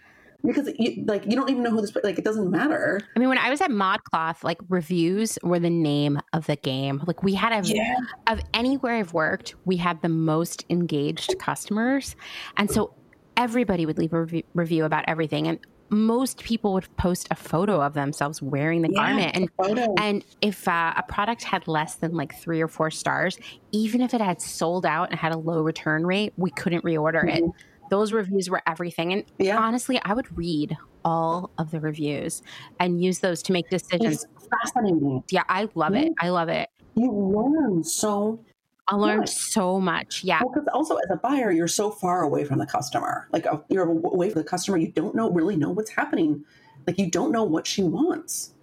[0.43, 3.01] Because you, like you don't even know who this like it doesn't matter.
[3.15, 7.01] I mean, when I was at ModCloth, like reviews were the name of the game.
[7.07, 7.97] Like we had a yeah.
[8.27, 12.15] of anywhere I've worked, we had the most engaged customers,
[12.57, 12.93] and so
[13.37, 15.47] everybody would leave a rev- review about everything.
[15.47, 15.59] And
[15.89, 19.35] most people would post a photo of themselves wearing the Yeah, garment.
[19.35, 23.37] And and if uh, a product had less than like three or four stars,
[23.71, 27.27] even if it had sold out and had a low return rate, we couldn't reorder
[27.27, 27.43] it.
[27.89, 29.13] Those reviews were everything.
[29.13, 29.57] And Yeah.
[29.57, 32.41] honestly, I would read all of the reviews
[32.79, 34.25] and use those to make decisions.
[34.35, 35.23] It's fascinating.
[35.29, 36.13] Yeah, I love it.
[36.19, 36.69] I love it.
[36.95, 38.39] You learn so
[38.87, 40.23] I learned so much.
[40.23, 40.41] Yeah.
[40.43, 43.27] Well, because also as a buyer, you're so far away from the customer.
[43.31, 46.43] Like uh, you're away from the customer, you don't know really know what's happening.
[46.85, 48.53] Like you don't know what she wants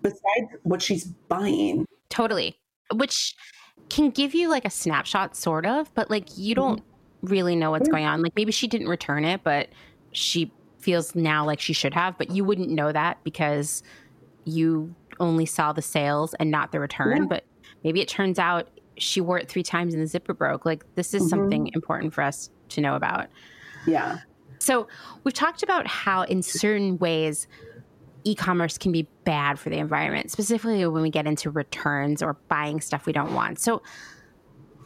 [0.00, 1.84] besides what she's buying.
[2.08, 2.58] Totally.
[2.94, 3.34] Which
[3.90, 6.82] can give you like a snapshot, sort of, but like you don't
[7.22, 7.92] really know what's Yeah.
[7.92, 8.22] going on.
[8.22, 9.68] Like maybe she didn't return it, but
[10.12, 13.82] she feels now like she should have, but you wouldn't know that because
[14.44, 17.22] you only saw the sales and not the return.
[17.22, 17.28] Yeah.
[17.28, 17.44] But
[17.82, 20.64] maybe it turns out she wore it three times and the zipper broke.
[20.64, 21.28] Like this is Mhm.
[21.28, 23.26] something important for us to know about.
[23.86, 24.18] Yeah.
[24.58, 24.88] So,
[25.22, 27.46] we've talked about how, in certain ways,
[28.24, 32.34] e commerce can be bad for the environment, specifically when we get into returns or
[32.48, 33.58] buying stuff we don't want.
[33.60, 33.82] So,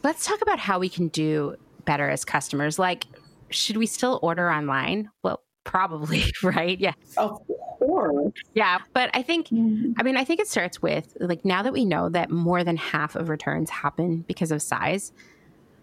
[0.03, 2.79] let's talk about how we can do better as customers.
[2.79, 3.05] Like,
[3.49, 5.09] should we still order online?
[5.23, 6.79] Well, probably, right?
[6.79, 6.93] Yeah.
[7.17, 7.41] Of
[7.79, 8.33] course.
[8.53, 8.79] Yeah.
[8.93, 9.93] But I think mm-hmm.
[9.97, 12.77] I mean, I think it starts with like now that we know that more than
[12.77, 15.11] half of returns happen because of size,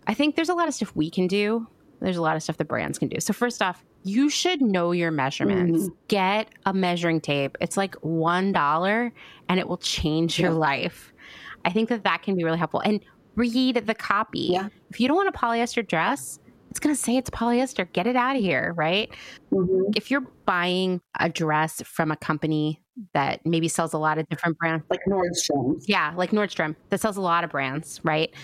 [0.06, 1.66] I think there's a lot of stuff we can do.
[2.00, 3.20] There's a lot of stuff the brands can do.
[3.20, 5.84] So, first off, you should know your measurements.
[5.84, 5.94] Mm-hmm.
[6.06, 7.58] Get a measuring tape.
[7.60, 9.12] It's like $1
[9.48, 11.12] and it will change your life.
[11.64, 12.80] I think that that can be really helpful.
[12.80, 13.00] And
[13.38, 14.48] read the copy.
[14.52, 14.68] Yeah.
[14.90, 16.38] If you don't want a polyester dress,
[16.70, 17.90] it's going to say it's polyester.
[17.92, 19.10] Get it out of here, right?
[19.52, 19.96] Mhm.
[19.96, 22.82] if you're buying a dress from a company
[23.14, 25.82] that maybe sells a lot of different brands, Like Nordstrom.
[25.86, 28.34] yeah, like Nordstrom, that sells a lot of brands, right?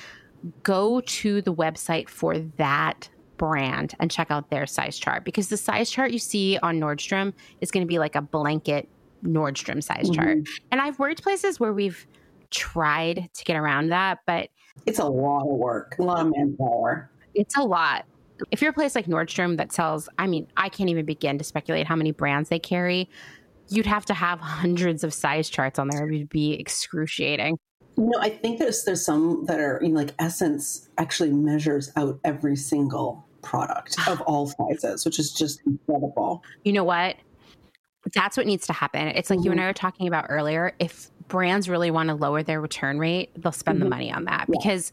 [0.63, 5.57] Go to the website for that brand and check out their size chart because the
[5.57, 8.89] size chart you see on Nordstrom is going to be like a blanket
[9.25, 10.39] Nordstrom size chart.
[10.71, 12.07] And I've worked places where we've
[12.51, 14.49] tried to get around that, but
[14.87, 17.11] It's a lot of work, a lot of manpower.
[17.35, 18.05] it's a lot.
[18.51, 21.45] If you're a place like Nordstrom that sells, I mean, I can't even begin to
[21.45, 23.09] speculate how many brands they carry.
[23.69, 26.07] You'd have to have hundreds of size charts on there.
[26.07, 27.59] It would be excruciating.
[27.97, 31.93] You know, I think there's there's some that are you know, like Essence actually measures
[31.97, 36.43] out every single product of all sizes, which is just incredible.
[36.65, 37.17] You know what?
[38.13, 39.09] That's what needs to happen.
[39.09, 39.65] It's like you and mm-hmm.
[39.65, 40.73] I were talking about earlier.
[40.79, 43.91] If brands really want to lower their return rate, they'll spend the Mhm.
[43.91, 44.59] money on that Yeah.
[44.59, 44.93] because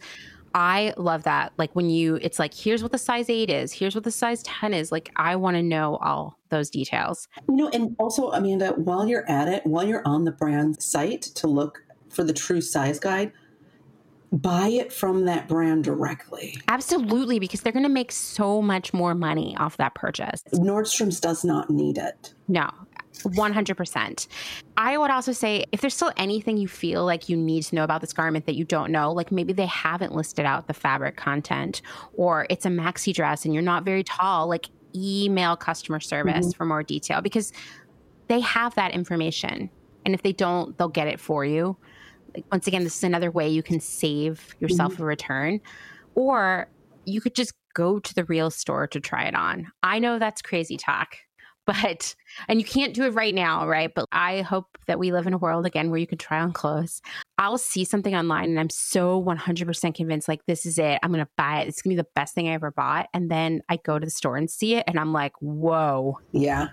[0.54, 1.54] I love that.
[1.58, 4.44] Like when you, it's like, here's what the size eight is, here's what the size
[4.44, 4.92] 10 is.
[4.92, 7.28] Like, I want to know all those details.
[7.48, 11.22] You know, and also, Amanda, while you're at it, while you're on the brand site
[11.22, 13.32] to look for the true size guide,
[14.34, 16.58] buy it from that brand directly.
[16.68, 20.42] Absolutely, because they're going to make so much more money off that purchase.
[20.54, 22.34] Nordstrom's does not need it.
[22.48, 22.70] No,
[23.20, 24.28] 100%.
[24.78, 27.84] I would also say if there's still anything you feel like you need to know
[27.84, 31.18] about this garment that you don't know, like maybe they haven't listed out the fabric
[31.18, 31.82] content
[32.14, 36.58] or it's a maxi dress and you're not very tall, like email customer service mm-hmm.
[36.58, 37.54] for more detail because
[38.28, 39.70] they have that information.
[40.06, 41.78] And if they don't, they'll get it for you.
[42.34, 45.04] Like once again, this is another way you can save yourself mm-hmm.
[45.04, 45.62] a return.
[46.16, 46.70] Or
[47.06, 49.72] you could just go to the real store to try it on.
[49.84, 51.18] I know that's crazy talk,
[51.72, 52.16] but
[52.48, 53.92] and you can't do it right now, right?
[53.94, 56.52] But I hope that we live in a world again where you can try on
[56.54, 57.02] clothes.
[57.38, 61.00] I'll see something online and I'm so 100% convinced like this is it.
[61.02, 61.68] I'm going to buy it.
[61.68, 63.08] It's going to be the best thing I ever bought.
[63.14, 66.68] And then I go to the store and see it and I'm like, "Whoa, Yeah.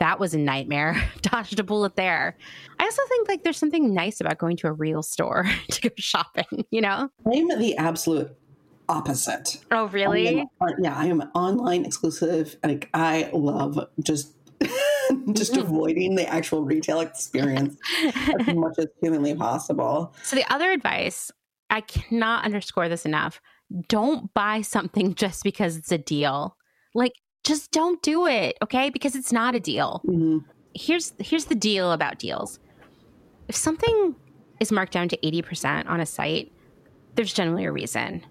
[0.00, 0.96] that was a nightmare.
[1.22, 2.36] Dodged a bullet there."
[2.78, 5.94] I also think like there's something nice about going to a real store to go
[5.96, 7.08] shopping, you know?
[7.26, 8.30] I'm the absolute
[8.92, 9.58] opposite.
[9.70, 10.44] Oh, really?
[10.78, 12.56] yeah, I am online exclusive.
[12.62, 14.34] Like I love just
[15.32, 17.76] just avoiding the actual retail experience
[18.38, 20.14] as much as humanly possible.
[20.22, 21.30] So the other advice,
[21.70, 23.40] I cannot underscore this enough.
[23.88, 26.56] Don't buy something just because it's a deal.
[26.94, 27.12] Like
[27.44, 28.90] just don't do it, okay?
[28.90, 30.02] Because it's not a deal.
[30.06, 30.44] Mhm.
[30.74, 32.58] Here's here's the deal about deals.
[33.48, 34.14] If something
[34.60, 36.52] is marked down to 80% on a site,
[37.16, 38.24] there's generally a reason.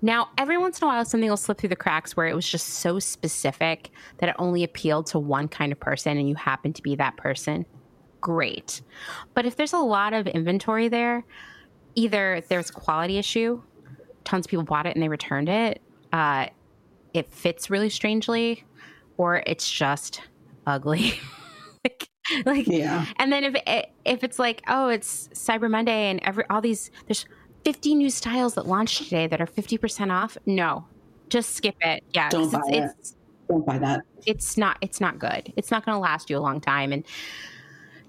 [0.00, 2.48] Now, every once in a while, something will slip through the cracks where it was
[2.48, 6.72] just so specific that it only appealed to one kind of person and you happen
[6.74, 7.66] to be that person.
[8.20, 8.80] Great.
[9.34, 11.24] But if there's a lot of inventory there,
[11.94, 13.60] either there's a quality issue,
[14.24, 15.82] tons of people bought it and they returned it,
[16.12, 16.46] uh,
[17.14, 18.64] it fits really strangely,
[19.16, 20.20] or it's just
[20.66, 21.14] ugly.
[21.84, 22.08] like,
[22.44, 23.04] like Yeah.
[23.16, 26.90] and then if it, if it's like, oh, it's Cyber Monday and every all these
[27.06, 27.26] there's
[27.64, 30.38] 50 new styles that launched today that are 50% off.
[30.46, 30.86] No.
[31.28, 32.04] Just skip it.
[32.12, 32.28] Yeah.
[32.30, 32.74] Don't buy it.
[32.74, 33.16] it's, it's
[33.48, 34.02] don't buy that.
[34.26, 34.78] It's not.
[34.80, 35.52] It's not good.
[35.56, 36.92] It's not going to last you a long time.
[36.92, 37.04] And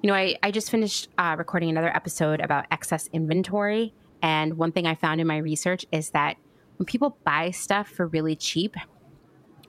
[0.01, 4.71] you know, I I just finished uh, recording another episode about excess inventory, and one
[4.71, 6.37] thing I found in my research is that
[6.77, 8.75] when people buy stuff for really cheap,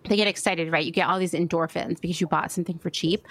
[0.08, 0.84] they get excited, right?
[0.84, 3.26] You get all these endorphins because you bought something for cheap,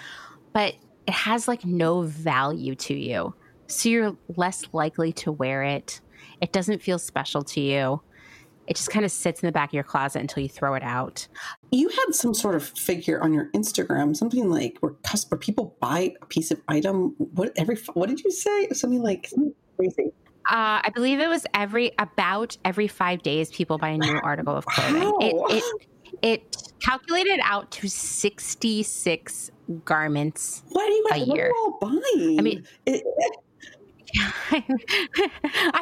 [0.54, 0.76] but
[1.08, 3.34] it has like no value to you.
[3.68, 6.02] So you're less likely to wear it.
[6.42, 8.02] It doesn't feel special to you.
[8.68, 10.84] It just kind of sits in the back of your closet until you throw it
[10.84, 11.28] out.
[11.72, 14.94] You had some sort of figure on your Instagram, something like where,
[15.30, 17.16] where people buy a piece of item.
[17.18, 18.70] What every what did you say?
[18.70, 20.12] Something like something crazy.
[20.50, 24.56] Uh, I believe it was every about every five days people buy a new article
[24.56, 25.02] of clothing.
[25.04, 25.18] Wow.
[25.20, 25.64] It, it
[26.22, 29.50] it calculated out to sixty six
[29.86, 30.62] garments.
[30.70, 31.52] What are you A guys are year.
[31.58, 32.40] all buying?
[32.40, 33.04] I mean- it,
[34.52, 34.62] I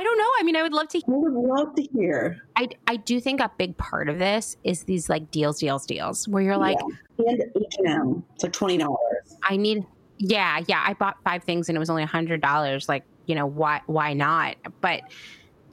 [0.03, 0.31] don't know.
[0.39, 0.97] I mean, I would love to.
[0.99, 2.43] I would love to hear.
[2.55, 6.27] I I do think a big part of this is these like deals, deals, deals,
[6.27, 6.77] where you're like,
[7.17, 7.25] Yeah.
[7.31, 9.37] and H and M, it's like twenty dollars.
[9.43, 9.85] I need.
[10.17, 10.83] Yeah, yeah.
[10.85, 12.89] I bought five things and it was only a hundred dollars.
[12.89, 14.55] Like, you know, why why not?
[14.81, 15.01] But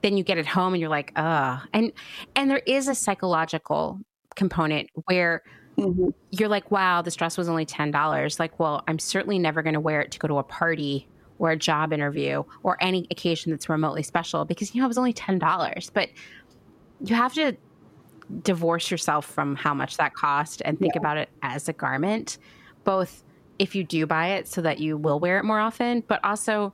[0.03, 1.93] then you get it home and you're like, uh and
[2.37, 4.01] and there is a psychological
[4.37, 5.43] component where
[5.77, 6.11] Mm-hmm.
[6.31, 8.39] you're like, wow, this dress was only ten dollars.
[8.39, 11.51] Like, well, I'm certainly never going to wear it to go to a party or
[11.51, 15.13] a job interview or any occasion that's remotely special because you know it was only
[15.13, 15.91] ten dollars.
[15.93, 16.09] But
[17.05, 17.57] you have to
[18.43, 21.01] divorce yourself from how much that cost and think Yeah.
[21.01, 22.39] about it as a garment,
[22.85, 23.23] both
[23.59, 26.73] if you do buy it so that you will wear it more often, but also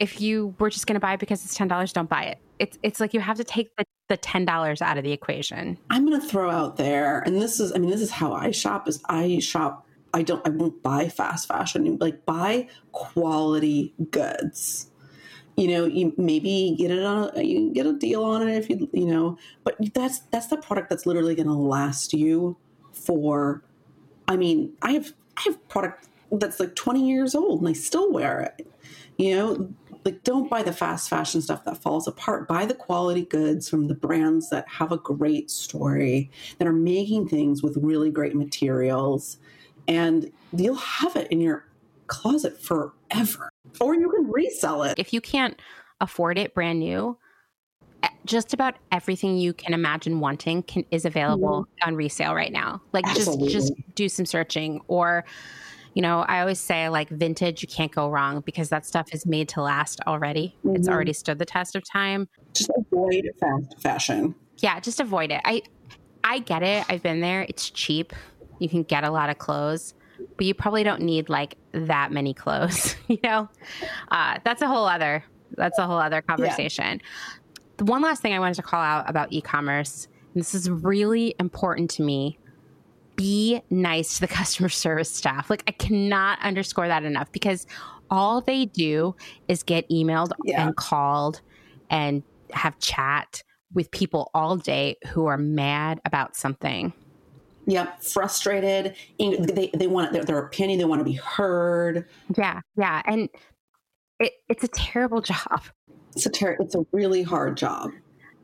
[0.00, 2.38] if you were just going to buy it because it's ten dollars, don't buy it.
[2.58, 5.76] It's it's like you have to take the, the ten dollars out of the equation.
[5.90, 8.50] I'm going to throw out there, and this is, I mean, this is how I
[8.52, 8.88] shop.
[8.88, 9.86] Is I shop.
[10.14, 10.46] I don't.
[10.46, 11.98] I won't buy fast fashion.
[12.00, 14.90] Like buy quality goods.
[15.56, 17.30] You know, you maybe get it on.
[17.36, 18.88] A, you get a deal on it if you.
[18.92, 22.56] You know, but that's that's the product that's literally going to last you
[22.92, 23.62] for.
[24.26, 28.12] I mean, I have I have product that's like 20 years old and I still
[28.12, 28.66] wear it.
[29.16, 32.48] You know, like don't buy the fast fashion stuff that falls apart.
[32.48, 37.28] Buy the quality goods from the brands that have a great story, that are making
[37.28, 39.38] things with really great materials,
[39.88, 41.64] and you'll have it in your
[42.06, 43.48] closet forever.
[43.80, 44.98] Or you can resell it.
[44.98, 45.60] If you can't
[46.00, 47.18] afford it brand new,
[48.24, 52.82] just about everything you can imagine wanting can is available on resale right now.
[52.92, 55.24] Like just just do some searching or
[55.94, 59.26] you know, I always say like vintage, you can't go wrong because that stuff is
[59.26, 60.54] made to last already.
[60.64, 60.92] It's Mhm.
[60.92, 62.28] already stood the test of time.
[62.54, 64.34] Just avoid fast fashion.
[64.58, 65.40] Yeah, just avoid it.
[65.44, 65.62] I
[66.22, 66.84] I get it.
[66.88, 67.46] I've been there.
[67.48, 68.12] It's cheap.
[68.58, 69.94] You can get a lot of clothes,
[70.36, 72.96] but you probably don't need like that many clothes.
[73.08, 73.48] You know,
[74.10, 75.24] uh, that's a whole other
[75.56, 77.00] that's a whole other conversation.
[77.78, 81.34] The one last thing I wanted to call out about e-commerce, and this is really
[81.40, 82.38] important to me.
[83.16, 85.48] Be nice to the customer service staff.
[85.48, 87.66] Like I cannot underscore that enough because
[88.10, 89.14] all they do
[89.48, 90.66] is get emailed Yeah.
[90.66, 91.40] and called
[91.90, 93.42] and have chat
[93.72, 96.92] with people all day who are mad about something.
[97.68, 98.96] Yeah, frustrated.
[99.18, 100.78] They, they want their, their opinion.
[100.78, 102.06] They want to be heard.
[102.36, 103.28] Yeah, yeah, and
[104.18, 105.60] it, it's a terrible job.
[106.16, 107.90] It's a ter- It's a really hard job.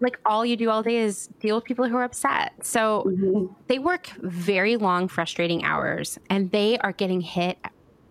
[0.00, 2.52] Like all you do all day is deal with people who are upset.
[2.62, 3.54] So Mhm.
[3.68, 7.56] they work very long, frustrating hours, and they are getting hit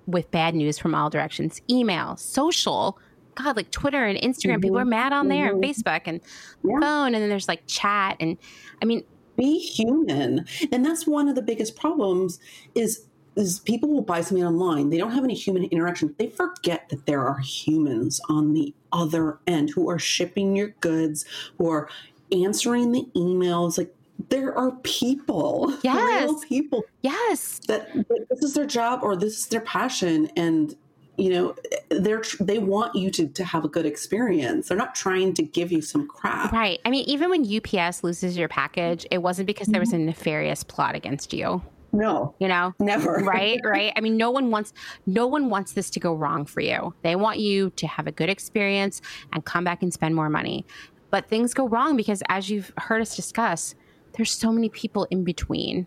[0.07, 1.61] with bad news from all directions.
[1.69, 2.97] Email, social,
[3.35, 4.61] God, like Twitter and Instagram.
[4.63, 4.81] People Mhm.
[4.81, 5.69] are mad on there, and Mhm.
[5.69, 6.21] Facebook and
[6.63, 6.79] Yeah.
[6.79, 8.37] phone, and then there's like chat, and
[8.81, 9.03] I mean,
[9.35, 12.39] be human and that's one of the biggest problems
[12.75, 13.05] is
[13.35, 17.05] is people will buy something online they don't have any human interaction they forget that
[17.05, 21.25] there are humans on the other end who are shipping your goods
[21.57, 21.89] who are
[22.31, 23.93] answering the emails like
[24.29, 26.23] there are people Yes.
[26.23, 30.75] real people yes, that, that this is their job or this is their passion and
[31.17, 31.55] you know
[31.89, 35.71] they're they want you to, to have a good experience they're not trying to give
[35.71, 36.79] you some crap Right.
[36.85, 40.03] I mean, even when UPS loses your package, it wasn't because there was mm-hmm.
[40.03, 41.61] a nefarious plot against you.
[41.91, 43.59] no You know, never right?
[43.63, 43.91] Right.
[43.95, 44.71] I mean, no one wants
[45.05, 46.93] no one wants this to go wrong for you.
[47.01, 49.01] They want you to have a good experience
[49.33, 50.65] and come back and spend more money.
[51.09, 53.75] But things go wrong because, as you've heard us discuss,
[54.13, 55.85] there's so many people in between,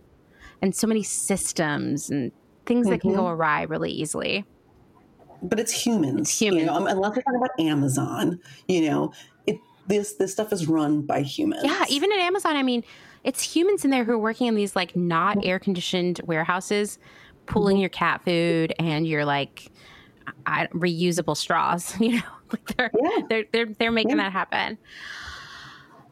[0.62, 2.32] and so many systems and
[2.64, 3.40] things that can go mm-hmm.
[3.40, 4.44] awry really easily.
[5.43, 6.20] But it's humans.
[6.20, 6.62] It's humans.
[6.62, 9.12] You know, um, unless we're talking about Amazon, you know,
[9.47, 11.62] it this this stuff is run by humans.
[11.64, 12.82] Yeah, even at Amazon, I mean,
[13.24, 16.99] it's humans in there who are working in these like not air conditioned warehouses,
[17.47, 19.70] pulling your cat food and your like
[20.47, 21.95] I, reusable straws.
[22.01, 22.22] You know,
[22.53, 23.20] like they're Yeah.
[23.28, 24.24] they're they're they're making Yeah.
[24.24, 24.78] that happen.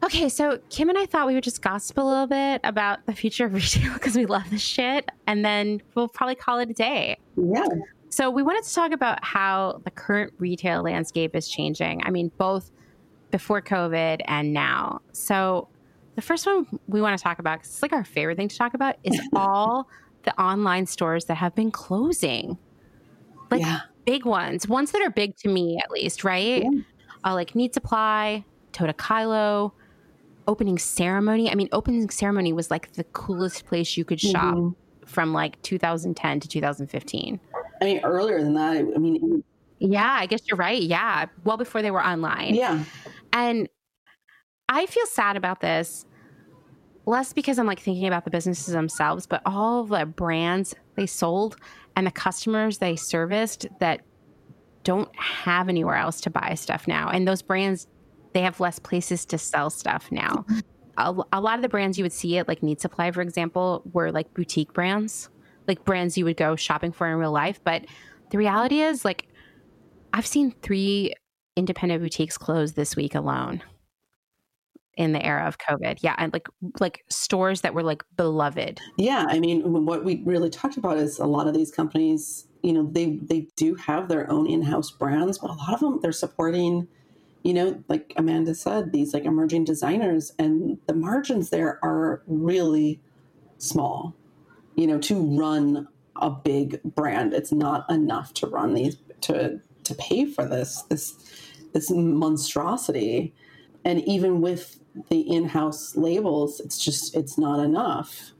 [0.03, 3.13] Okay, so Kim and I thought we would just gossip a little bit about the
[3.13, 6.73] future of retail because we love this shit, and then we'll probably call it a
[6.73, 7.17] day.
[7.37, 7.65] Yeah.
[8.09, 12.01] So we wanted to talk about how the current retail landscape is changing.
[12.05, 12.71] I mean, both
[13.31, 15.01] before COVID and now.
[15.11, 15.67] So
[16.15, 18.57] the first one we want to talk about, because it's like our favorite thing to
[18.57, 19.89] talk about, is all
[20.23, 22.57] the online stores that have been closing.
[23.51, 23.81] Like yeah.
[24.05, 26.63] big ones, ones that are big to me at least, right?
[26.63, 26.69] Yeah.
[27.25, 29.71] Uh, like Need Supply, Tota Kylo,
[30.47, 31.51] opening ceremony.
[31.51, 34.75] I mean, opening ceremony was like the coolest place you could shop Mhm.
[35.05, 37.39] from like 2010 to 2015.
[37.81, 39.43] I mean, earlier than that, I mean,
[39.79, 40.81] Yeah, I guess you're right.
[40.81, 42.55] Yeah, well before they were online.
[42.55, 42.83] yeah.
[43.33, 43.67] And
[44.69, 46.05] I feel sad about this,
[47.05, 51.57] less because I'm like thinking about the businesses themselves, but all the brands they sold
[51.95, 54.01] and the customers they serviced that
[54.83, 57.09] don't have anywhere else to buy stuff now.
[57.09, 57.87] And those brands,
[58.33, 60.45] they have less places to sell stuff now.
[60.97, 63.81] A, a lot of the brands you would see at like Need Supply, for example,
[63.93, 65.29] were like boutique brands,
[65.67, 67.59] like brands you would go shopping for in real life.
[67.63, 67.85] But
[68.31, 69.27] the reality is, like,
[70.13, 71.13] I've seen three
[71.55, 73.61] independent boutiques close this week alone
[74.97, 75.99] in the era of COVID.
[76.01, 76.47] Yeah, and like
[76.79, 78.79] like stores that were like beloved.
[78.97, 82.73] Yeah, I mean, what we really talked about is a lot of these companies, you
[82.73, 86.11] know, they they do have their own in-house brands, but a lot of them they're
[86.11, 86.87] supporting,
[87.43, 93.01] you know, like Amanda said, these like emerging designers, and the margins there are really
[93.57, 94.15] small.
[94.75, 99.95] You know, to run a big brand, it's not enough to run these to to
[99.95, 101.15] pay for this this
[101.73, 103.33] this monstrosity,
[103.83, 108.31] and even with the in-house labels, it's just it's not enough.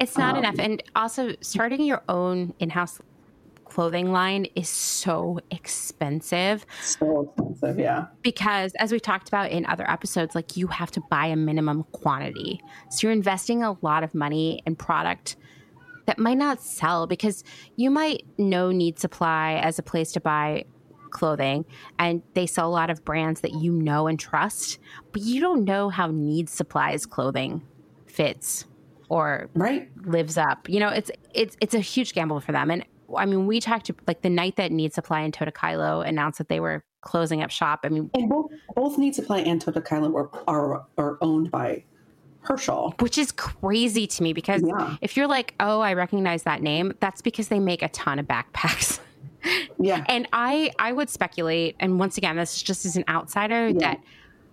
[0.00, 0.58] It's not Um, enough.
[0.58, 2.98] And also starting your own in-house
[3.64, 8.06] clothing line is so expensive So expensive, yeah.
[8.22, 11.84] because as we've talked about in other episodes like you have to buy a minimum
[11.92, 12.60] quantity.
[12.90, 15.36] So you're investing a lot of money in product
[16.06, 17.44] that might not sell because
[17.76, 20.64] you might know need supply as a place to buy
[21.10, 21.64] clothing
[21.98, 24.78] and they sell a lot of brands that you know and trust
[25.12, 27.62] but you don't know how need Supply's clothing
[28.06, 28.64] fits
[29.10, 29.90] or Right.
[30.06, 32.84] lives up you know it's it's it's a huge gamble for them and
[33.14, 36.48] i mean we talked to like the night that need supply and kylo announced that
[36.48, 40.30] they were closing up shop i mean And both both Need Supply and Kylan were
[40.48, 41.84] are are owned by
[42.42, 42.94] Herschel.
[43.00, 44.96] which is crazy to me because Yeah.
[45.00, 48.26] if you're like oh i recognize that name that's because they make a ton of
[48.26, 48.98] backpacks
[49.78, 50.04] Yeah.
[50.08, 53.78] And I I would speculate, and once again, this is just as an outsider, Yeah.
[53.80, 54.00] that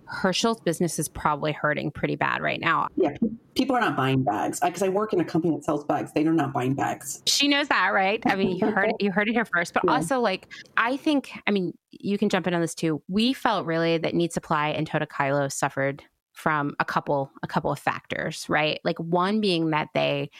[0.06, 2.88] Herschel's business is probably hurting pretty bad right now.
[2.96, 3.14] Yeah.
[3.54, 6.10] People are not buying bags because I work in a company that sells bags.
[6.12, 7.22] They are not buying bags.
[7.26, 8.20] She knows that, right?
[8.26, 9.74] I mean, you heard it, you heard it here first.
[9.74, 9.92] But Yeah.
[9.92, 13.00] also, like, I think, I mean, you can jump in on this too.
[13.06, 16.02] We felt really that Need Supply and Tota Kylo suffered
[16.40, 18.80] from a couple a couple of factors, right?
[18.82, 20.30] Like one being that they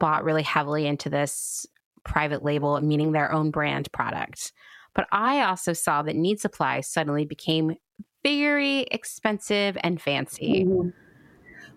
[0.00, 1.66] bought really heavily into this
[2.04, 4.52] private label, meaning their own brand product.
[4.94, 7.76] But I also saw that Need Supply suddenly became
[8.24, 10.64] very expensive and fancy.
[10.64, 10.92] Mhm.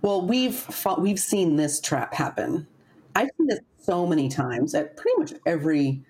[0.01, 2.65] Well, we've fought, we've seen this trap happen.
[3.15, 6.01] I've seen this so many times at pretty much every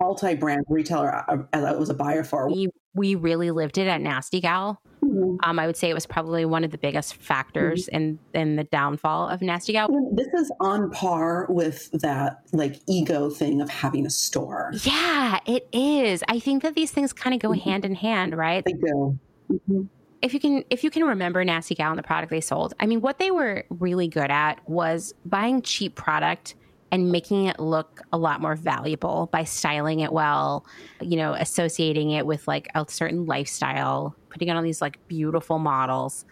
[0.00, 2.48] multi-brand retailer I, I was a buyer for.
[2.48, 4.80] We we really lived it at Nasty Gal.
[5.02, 5.38] Mhm.
[5.42, 8.64] Um, I would say it was probably one of the biggest factors in in the
[8.64, 9.88] downfall of Nasty Gal.
[10.12, 14.72] This is on par with that like ego thing of having a store.
[14.84, 16.22] Yeah, it is.
[16.28, 17.62] I think that these things kind of go Mhm.
[17.62, 18.64] hand in hand, right?
[18.64, 19.18] They go.
[19.50, 19.88] Mhm.
[20.20, 22.86] If you can if you can remember Nasty Gal and the product they sold, I
[22.86, 26.54] mean what they were really good at was buying cheap product
[26.92, 30.64] and making it look a lot more valuable by styling it well,
[31.00, 35.58] you know, associating it with like a certain lifestyle, putting it on these like beautiful
[35.58, 36.24] models.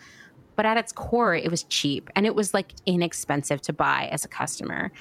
[0.57, 4.27] But at its core, it was cheap and it was like inexpensive to buy as
[4.27, 4.93] a customer.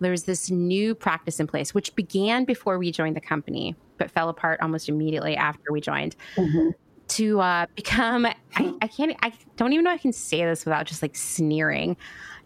[0.00, 4.10] There was this new practice in place, which began before we joined the company, but
[4.10, 6.72] fell apart almost immediately after we joined Mhm.
[7.08, 8.34] to uh, become I,
[8.82, 11.96] I can't I don't even know I can say this without just like sneering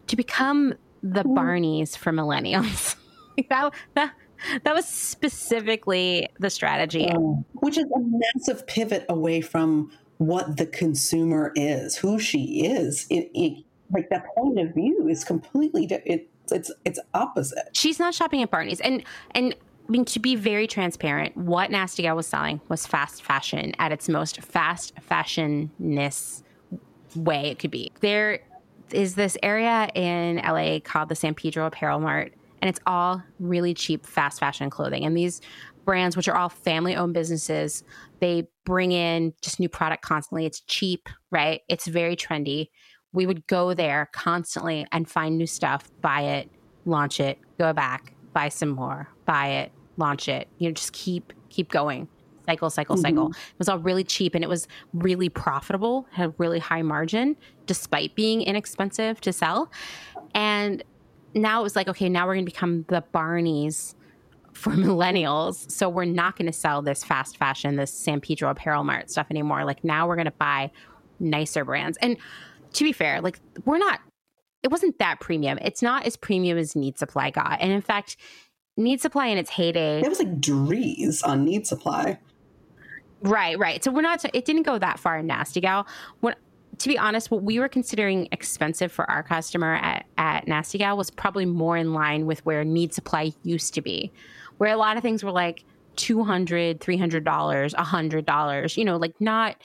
[0.09, 2.97] to become the Barneys for millennials.
[3.51, 4.15] That, that
[4.65, 7.09] that was specifically the strategy.
[7.09, 13.07] Um, which is a massive pivot away from what the consumer is, who she is.
[13.11, 17.69] It, it like that point of view is completely di- it, it's it's opposite.
[17.73, 19.55] She's not shopping at Barney's, and and
[19.89, 23.93] I mean to be very transparent, what Nasty Gal was selling was fast fashion at
[23.93, 26.43] its most fast fashionness
[27.15, 27.91] way it could be.
[28.01, 28.41] There
[28.93, 33.75] is this area in LA called the San Pedro Apparel Mart, and it's all really
[33.75, 35.05] cheap fast fashion clothing.
[35.05, 35.41] And these
[35.85, 37.83] brands, which are all family owned businesses,
[38.21, 40.45] they bring in just new product constantly.
[40.45, 41.63] It's cheap, right?
[41.69, 42.69] It's very trendy.
[43.13, 46.51] We would go there constantly and find new stuff, buy it,
[46.85, 50.49] launch it, go back, buy some more, buy it, launch it.
[50.59, 52.09] You know, just keep keep going.
[52.49, 53.03] Cycle, cycle, mm-hmm.
[53.03, 53.31] cycle.
[53.31, 57.37] It was all really cheap and it was really profitable, had a really high margin
[57.67, 59.71] despite being inexpensive to sell.
[60.35, 60.83] And
[61.35, 63.95] now it was like, okay, now we're going to become the Barneys
[64.55, 65.71] for millennials.
[65.71, 69.27] So we're not going to sell this fast fashion, this San Pedro apparel mart stuff
[69.31, 69.67] anymore.
[69.67, 70.71] Like now we're going to buy
[71.21, 71.99] nicer brands.
[72.01, 72.17] And
[72.73, 74.01] to be fair, like we're not,
[74.63, 75.59] it wasn't that premium.
[75.61, 77.59] It's not as premium as Need Supply got.
[77.61, 78.17] And in fact,
[78.79, 80.01] Need Supply in its heyday.
[80.01, 82.19] It was like Dries on Need Supply.
[83.23, 83.83] Right, right.
[83.83, 85.87] So we're not, it didn't go that far in Nasty Gal.
[86.21, 86.35] When,
[86.79, 90.97] to be honest, what we were considering expensive for our customer at, at Nasty Gal
[90.97, 94.13] was probably more in line with where Need Supply used to be,
[94.59, 95.65] where a lot of things were like
[95.97, 99.57] $200, $300, $100, you know, like not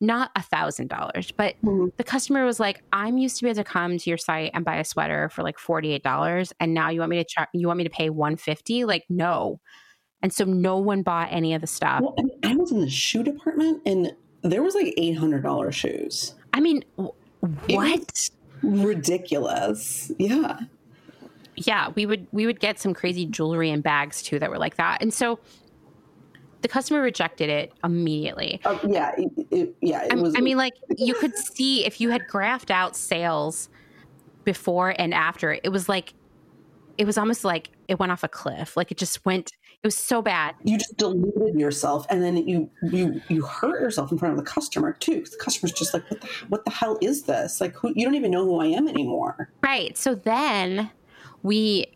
[0.00, 1.88] not a thousand dollars but mm-hmm.
[1.96, 4.64] the customer was like i'm used to be able to come to your site and
[4.64, 7.78] buy a sweater for like $48 and now you want me to char- you want
[7.78, 9.58] me to pay 150 like no
[10.22, 13.22] and so no one bought any of the stuff well, I, was in the shoe
[13.22, 16.84] department and there was like $800 shoes i mean
[17.68, 18.30] what
[18.62, 20.58] ridiculous yeah
[21.56, 24.76] yeah we would we would get some crazy jewelry and bags too that were like
[24.76, 25.38] that and so
[26.62, 28.60] the customer rejected it immediately.
[28.64, 30.04] Uh, yeah, it, it, yeah.
[30.04, 33.68] It was, I mean, like you could see if you had graphed out sales
[34.44, 36.14] before and after, it was like
[36.96, 38.76] it was almost like it went off a cliff.
[38.76, 39.52] Like it just went.
[39.82, 40.56] It was so bad.
[40.64, 44.50] You just deluded yourself, and then you you you hurt yourself in front of the
[44.50, 45.24] customer too.
[45.24, 47.60] The customer's just like, what the what the hell is this?
[47.60, 49.50] Like, who, you don't even know who I am anymore.
[49.62, 49.96] Right.
[49.96, 50.90] So then
[51.42, 51.86] we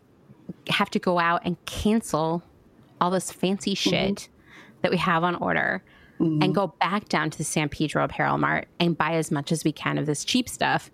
[0.69, 2.41] have to go out and cancel
[3.01, 3.89] all this fancy mm-hmm.
[3.89, 4.15] shit.
[4.15, 4.33] Mm-hmm
[4.83, 5.83] that we have on order
[6.19, 6.43] mm-hmm.
[6.43, 9.63] and go back down to the San Pedro Apparel Mart and buy as much as
[9.63, 10.91] we can of this cheap stuff.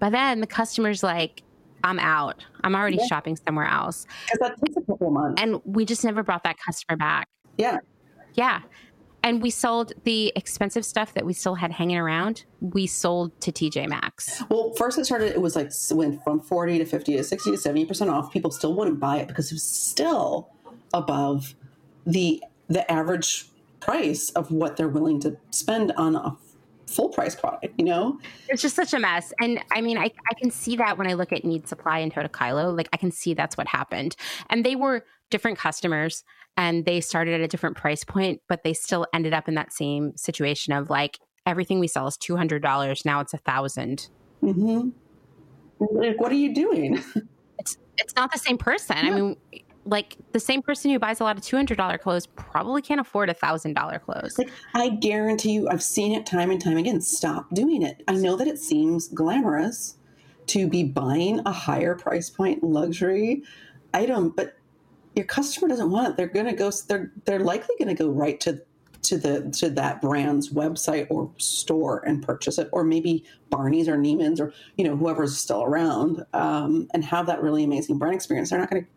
[0.00, 1.42] But then the customer's like,
[1.84, 2.44] I'm out.
[2.62, 3.06] I'm already yeah.
[3.06, 4.06] shopping somewhere else.
[4.24, 5.40] Because that takes a couple months.
[5.42, 7.28] And we just never brought that customer back.
[7.56, 7.78] Yeah.
[8.34, 8.62] Yeah.
[9.22, 12.44] And we sold the expensive stuff that we still had hanging around.
[12.60, 14.42] We sold to TJ Maxx.
[14.48, 17.56] Well, first it started, it was like went from 40 to 50 to 60 to
[17.56, 18.32] 70% off.
[18.32, 20.50] People still wouldn't buy it because it was still
[20.94, 21.54] above
[22.06, 23.48] the the average
[23.80, 26.36] price of what they're willing to spend on a
[26.98, 28.18] full price product, you know?
[28.48, 29.32] It's just such a mess.
[29.40, 32.12] And I mean, I, I can see that when I look at Need Supply and
[32.12, 32.76] Tota Kylo.
[32.76, 34.16] Like, I can see that's what happened.
[34.50, 36.24] And they were different customers
[36.56, 39.72] and they started at a different price point, but they still ended up in that
[39.72, 43.04] same situation of like, everything we sell is $200.
[43.04, 44.08] Now it's a 1000
[44.42, 44.88] mm-hmm.
[45.78, 47.00] Like, what are you doing?
[47.60, 48.96] It's, it's not the same person.
[48.96, 49.12] Yeah.
[49.12, 49.36] I mean,
[49.88, 53.34] like the same person who buys a lot of $200 clothes probably can't afford a
[53.34, 54.38] $1000 clothes.
[54.38, 57.00] Like i guarantee you i've seen it time and time again.
[57.00, 58.02] Stop doing it.
[58.06, 59.96] I know that it seems glamorous
[60.48, 63.42] to be buying a higher price point luxury
[63.94, 64.54] item but
[65.14, 66.16] your customer doesn't want it.
[66.16, 68.62] They're going to go they're they're likely going to go right to
[69.02, 73.96] to the to that brand's website or store and purchase it or maybe barney's or
[73.96, 78.50] neiman's or you know whoever's still around um, and have that really amazing brand experience.
[78.50, 78.90] They're not going to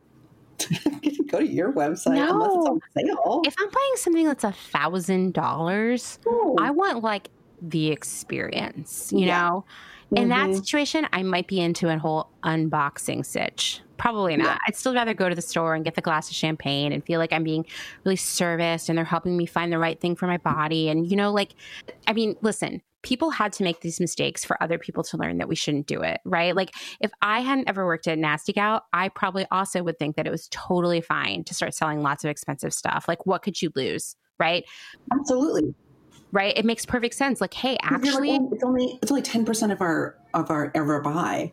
[1.28, 2.30] go to your website no.
[2.32, 3.42] unless it's on sale.
[3.46, 6.56] If I'm buying something that's a thousand dollars, oh.
[6.60, 7.30] I want like
[7.62, 9.50] the experience, you yeah.
[9.50, 9.66] know?
[10.12, 10.52] In mm-hmm.
[10.52, 13.82] that situation, I might be into a whole unboxing sitch.
[13.98, 14.46] Probably not.
[14.46, 14.58] Yeah.
[14.68, 17.20] I'd still rather go to the store and get the glass of champagne and feel
[17.20, 17.66] like I'm being
[18.04, 20.90] really serviced and they're helping me find the right thing for my body.
[20.90, 21.54] And, you know, like,
[22.08, 25.48] I mean, listen, people had to make these mistakes for other people to learn that
[25.48, 26.56] we shouldn't do it, right?
[26.56, 30.28] Like if I hadn't ever worked at Nasty Gal, I probably also would think that
[30.28, 33.06] it was totally fine to start selling lots of expensive stuff.
[33.08, 34.66] Like what could you lose, right?
[35.14, 35.74] Absolutely.
[36.32, 36.58] Right?
[36.58, 37.42] It makes perfect sense.
[37.42, 41.52] Like, hey, actually like, it's only it's only 10% of our of our ever buy.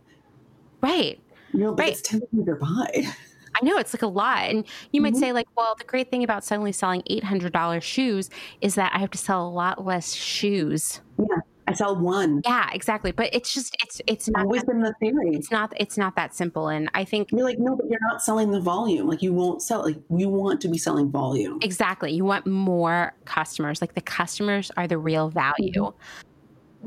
[0.81, 1.21] Right.
[1.53, 1.93] You know, right.
[1.93, 3.07] it's 10% of your buy.
[3.61, 4.51] I know it's like a lot.
[4.51, 5.21] And you might mm-hmm.
[5.21, 9.11] say, like, well, the great thing about suddenly selling $800 shoes is that I have
[9.11, 11.01] to sell a lot less shoes.
[11.19, 11.39] Yeah.
[11.69, 12.41] I sell one.
[12.45, 13.13] Yeah, exactly.
[13.13, 15.35] But it's just it's it's not always that, been the theory.
[15.35, 16.69] It's not it's not that simple.
[16.69, 19.07] And I think you're like, no, but you're not selling the volume.
[19.07, 21.59] Like you won't sell like you want to be selling volume.
[21.63, 22.13] Exactly.
[22.13, 23.81] You want more customers.
[23.81, 25.93] Like the customers are the real value.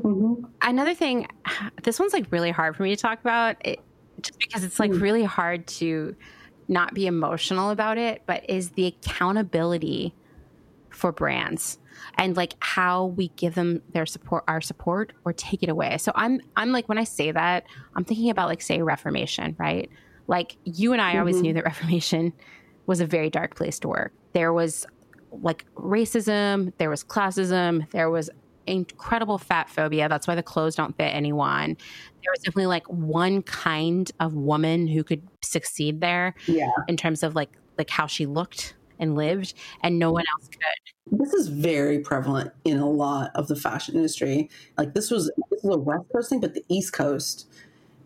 [0.00, 0.08] Mm-hmm.
[0.08, 0.44] mm-hmm.
[0.62, 1.28] Another thing,
[1.82, 3.80] this one's like really hard for me to talk about, it,
[4.20, 5.00] just because it's like mm.
[5.00, 6.16] really hard to
[6.68, 10.14] not be emotional about it, but is the accountability
[10.90, 11.78] for brands
[12.18, 15.98] and like how we give them their support our support or take it away.
[15.98, 17.64] So I'm I'm like when I say that,
[17.96, 19.90] I'm thinking about like say Reformation, right?
[20.26, 21.18] Like you and I mm-hmm.
[21.20, 22.32] always knew that Reformation
[22.86, 24.12] was a very dark place to work.
[24.32, 24.86] There was
[25.30, 28.30] like racism, there was classism, there was
[28.66, 30.08] incredible fat phobia.
[30.08, 31.76] That's why the clothes don't fit anyone.
[32.22, 36.70] There was definitely like one kind of woman who could succeed there Yeah.
[36.88, 41.18] in terms of like like how she looked and lived and no one else could.
[41.18, 44.48] This is very prevalent in a lot of the fashion industry.
[44.78, 47.48] Like this was this is a West Coast thing, but the East Coast,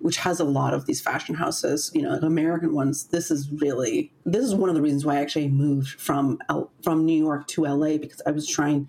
[0.01, 3.51] which has a lot of these fashion houses, you know, like American ones, this is
[3.51, 7.16] really this is one of the reasons why I actually moved from L- from New
[7.16, 8.89] York to LA because I was trying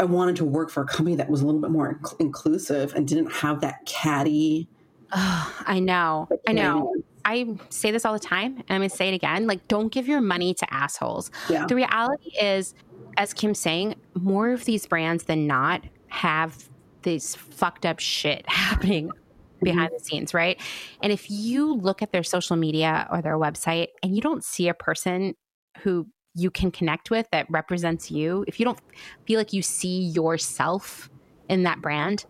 [0.00, 2.94] I wanted to work for a company that was a little bit more inc- inclusive
[2.94, 4.68] and didn't have that catty.
[5.12, 6.28] Ugh, I know.
[6.46, 6.94] I know.
[7.24, 9.46] I say this all the time and I'm going to say it again.
[9.46, 11.30] Like, don't give your money to assholes.
[11.48, 11.66] Yeah.
[11.66, 12.74] The reality is,
[13.16, 16.68] as Kim's saying, more of these brands than not have
[17.02, 19.64] this fucked up shit happening mm-hmm.
[19.64, 20.60] behind the scenes, right?
[21.02, 24.68] And if you look at their social media or their website and you don't see
[24.68, 25.34] a person
[25.78, 28.80] who you can connect with that represents you, if you don't
[29.26, 31.10] feel like you see yourself
[31.48, 32.24] in that brand,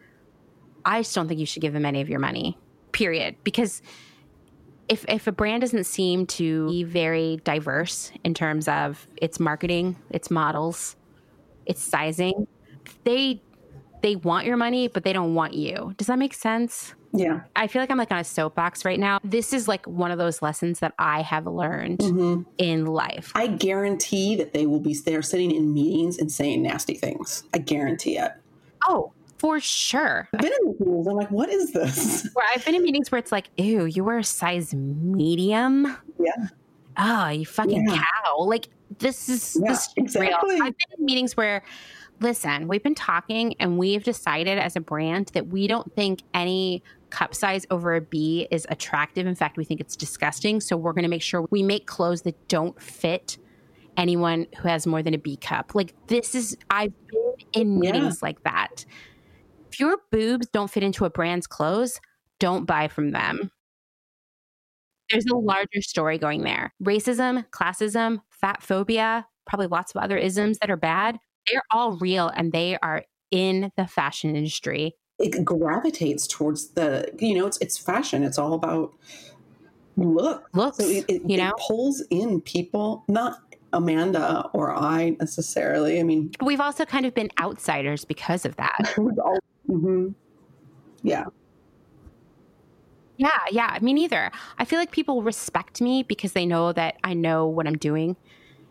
[0.84, 2.58] I just don't think you should give them any of your money,
[2.90, 3.36] period.
[3.44, 3.82] Because
[4.92, 9.96] if if a brand doesn't seem to be very diverse in terms of its marketing,
[10.10, 10.96] its models,
[11.66, 12.46] its sizing,
[13.04, 13.42] they
[14.02, 15.94] they want your money, but they don't want you.
[15.96, 16.94] Does that make sense?
[17.14, 17.42] Yeah.
[17.54, 19.18] I feel like I'm like on a soapbox right now.
[19.22, 22.46] This is like one of those lessons that I have learned Mhm.
[22.58, 23.30] in life.
[23.34, 27.44] I guarantee that they will be there sitting in meetings and saying nasty things.
[27.54, 28.32] I guarantee it.
[28.88, 29.12] Oh,
[29.42, 30.28] for sure.
[30.32, 31.06] I've been in meetings.
[31.08, 32.28] I'm like, what is this?
[32.34, 35.96] Where I've been in meetings where it's like, ew, you were a size medium.
[36.20, 36.46] Yeah.
[36.96, 37.96] Oh, you fucking Yeah.
[38.24, 38.38] cow.
[38.42, 38.68] Like
[39.00, 40.54] this is Yeah, this is exactly.
[40.54, 40.62] real.
[40.62, 41.64] I've been in meetings where
[42.20, 46.84] listen, we've been talking and we've decided as a brand that we don't think any
[47.10, 49.26] cup size over a B is attractive.
[49.26, 50.60] In fact, we think it's disgusting.
[50.60, 53.38] So we're gonna make sure we make clothes that don't fit
[53.96, 55.74] anyone who has more than a B cup.
[55.74, 57.90] Like this is I've been in Yeah.
[57.92, 58.84] meetings like that.
[59.72, 61.98] If your boobs don't fit into a brand's clothes,
[62.38, 63.50] don't buy from them.
[65.10, 66.74] There's a larger story going there.
[66.82, 71.18] Racism, classism, fat phobia, probably lots of other isms that are bad.
[71.50, 74.94] They're all real and they are in the fashion industry.
[75.18, 78.24] It gravitates towards the, you know, it's it's fashion.
[78.24, 78.92] It's all about
[79.96, 80.50] look.
[80.52, 81.52] Looks, So it, it, you know?
[81.66, 83.38] pulls in people, not
[83.72, 85.98] Amanda or I necessarily.
[85.98, 88.94] I mean, we've also kind of been outsiders because of that.
[88.98, 89.18] we've
[89.68, 90.14] Mhm.
[91.02, 91.24] yeah,
[93.16, 94.30] Yeah, yeah, me neither.
[94.58, 98.16] I feel like people respect me because they know that I know what I'm doing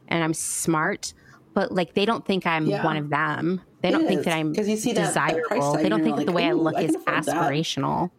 [0.10, 1.14] and I'm smart,
[1.54, 2.84] but like they don't think I'm Yeah.
[2.84, 3.62] one of them.
[3.82, 5.74] They don't think that I'm because you see that, that desirable.
[5.78, 8.12] They don't think that the way I look can is afford that." aspirational.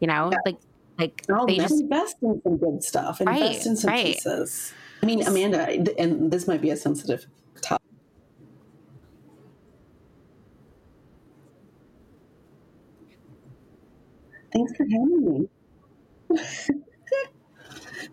[0.00, 0.38] You know, Yeah.
[0.44, 0.56] like
[0.98, 3.20] like they just invest in some good stuff.
[3.20, 4.14] Right, Invest in some right.
[4.14, 4.72] pieces.
[5.02, 5.66] I mean, Amanda,
[5.98, 7.26] and this might be a sensitive
[14.52, 15.48] Thanks for having me.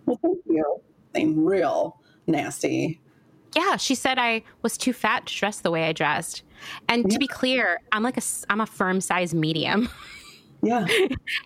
[0.06, 0.82] well, thank you.
[1.16, 3.00] I'm real nasty.
[3.56, 6.44] yeah, she said I was too fat to dress the way I dressed.
[6.90, 9.90] And to be clear, I'm like a I'm a firm size medium.
[10.64, 10.88] Yeah.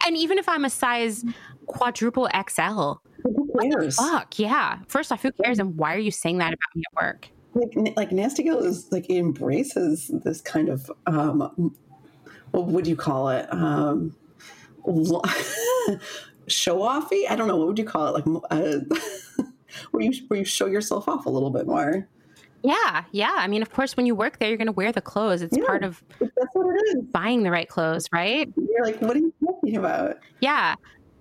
[0.07, 1.25] and even if I'm a size
[1.65, 3.97] quadruple XL, Who cares?
[3.97, 4.79] fuck, yeah.
[4.87, 7.27] First off, who cares and why are you saying that about me at work?
[7.53, 11.75] like like nasty girl is like it embraces this kind of um
[12.51, 14.15] what would you call it um
[16.47, 18.79] show offy i don't know what would you call it like uh,
[19.91, 22.07] where you where you show yourself off a little bit more
[22.63, 23.33] Yeah, yeah.
[23.37, 25.41] I mean, of course, when you work there, you're going to wear the clothes.
[25.41, 25.65] It's Yeah.
[25.65, 28.47] part of that's what it is buying the right clothes, right?
[28.55, 30.75] you're like what are you talking about Yeah.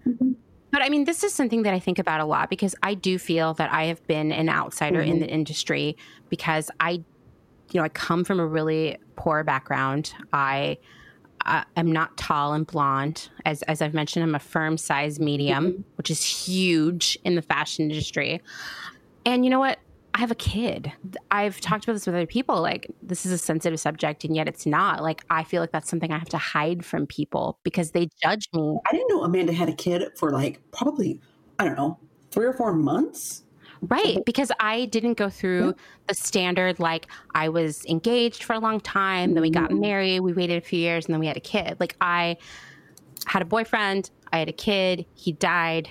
[0.07, 0.35] Mhm.
[0.73, 3.19] But I mean, this is something that I think about a lot because I do
[3.19, 5.21] feel that I have been an outsider in Mhm.
[5.21, 5.97] the industry
[6.29, 10.13] because I, you know, I come from a really poor background.
[10.35, 10.77] I
[11.47, 13.29] uh, am not tall and blonde.
[13.45, 17.91] As, as I've mentioned, I'm a firm size medium, which is huge in the fashion
[17.91, 18.41] industry.
[19.25, 19.79] And you know what?
[20.13, 20.93] I have a kid.
[21.31, 22.61] I've talked about this with other people.
[22.61, 25.03] Like, this is a sensitive subject, and yet it's not.
[25.03, 28.49] Like, I feel like that's something I have to hide from people because they judge
[28.53, 28.79] me.
[28.87, 31.21] i didn't know amanda had a kid for like probably
[31.59, 31.99] i don't know
[32.31, 33.45] three or four months
[33.83, 34.19] Right.
[34.27, 35.75] Because I didn't go through
[36.07, 39.81] the standard, like, I was engaged for a long time, then we got Mhm.
[39.81, 41.77] married, we waited a few years, and then we had a kid.
[41.81, 42.37] Like, I
[43.27, 45.91] had a boyfriend, I had a kid, he died,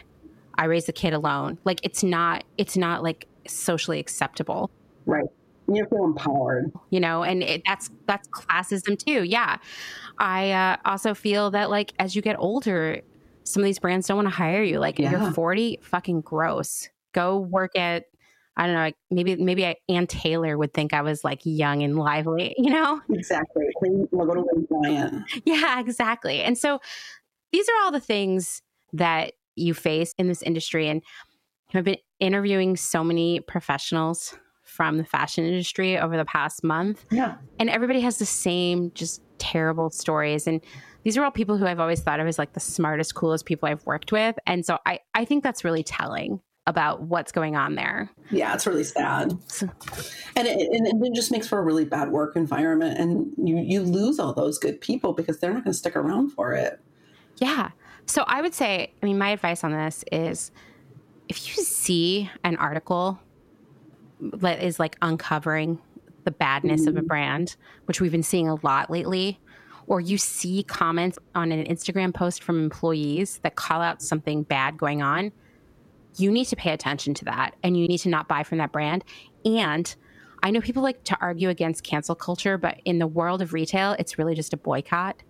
[0.57, 1.57] I raised the kid alone.
[1.65, 4.69] Like, it's not, it's not like socially acceptable.
[5.05, 5.25] right
[5.71, 9.57] you feel empowered you know and it, that's that's classism too yeah
[10.17, 12.99] i uh, also feel that like as you get older
[13.43, 15.11] some of these brands don't want to hire you like Yeah.
[15.11, 18.05] you're 40 fucking gross go work at
[18.57, 21.81] I don't know, like maybe maybe I, Ann Taylor would think I was like young
[21.81, 22.99] and lively, you know?
[23.09, 23.63] Exactly.
[23.81, 25.23] Go to Giant.
[25.45, 26.41] Yeah, exactly.
[26.41, 26.79] And so
[27.53, 30.89] these are all the things that you face in this industry.
[30.89, 31.01] And
[31.73, 37.05] I've been interviewing so many professionals from the fashion industry over the past month.
[37.11, 37.35] Yeah.
[37.59, 40.47] And everybody has the same just terrible stories.
[40.47, 40.61] And
[41.03, 43.69] these are all people who I've always thought of as like the smartest, coolest people
[43.69, 44.37] I've worked with.
[44.45, 48.09] And so I, I think that's really telling about what's going on there.
[48.31, 49.31] Yeah, it's really sad,
[50.35, 53.81] and it, and it just makes for a really bad work environment, and you you
[53.81, 56.79] lose all those good people because they're not going to stick around for it.
[57.37, 57.71] Yeah.
[58.05, 60.51] So I would say, I mean, my advice on this is,
[61.27, 63.19] if you see an article
[64.19, 65.79] that is like uncovering
[66.23, 66.89] the badness mm-hmm.
[66.89, 67.07] of a mm-hmm.
[67.07, 67.55] brand,
[67.85, 69.39] which we've been seeing a lot lately,
[69.87, 74.77] or you see comments on an Instagram post from employees that call out something bad
[74.77, 75.31] going on,
[76.17, 78.71] you need to pay attention to that and you need to not buy from that
[78.71, 79.03] brand.
[79.45, 79.93] And
[80.43, 83.95] I know people like to argue against cancel culture, but in the world of retail,
[83.99, 85.21] it's really just a boycott.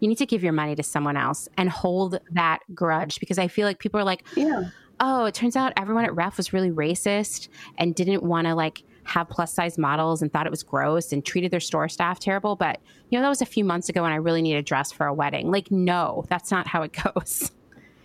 [0.00, 3.48] You need to give your money to someone else and hold that grudge because I
[3.48, 4.64] feel like people are like, yeah.
[5.00, 8.82] oh, it turns out everyone at Ref was really racist and didn't want to like
[9.04, 12.56] have plus size models and thought it was gross and treated their store staff terrible.
[12.56, 12.80] But,
[13.10, 15.06] you know, that was a few months ago and I really need a dress for
[15.06, 15.50] a wedding.
[15.50, 17.52] Like, no, that's not how it goes.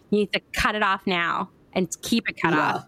[0.09, 2.75] You need to cut it off now and keep it cut yeah.
[2.75, 2.85] off.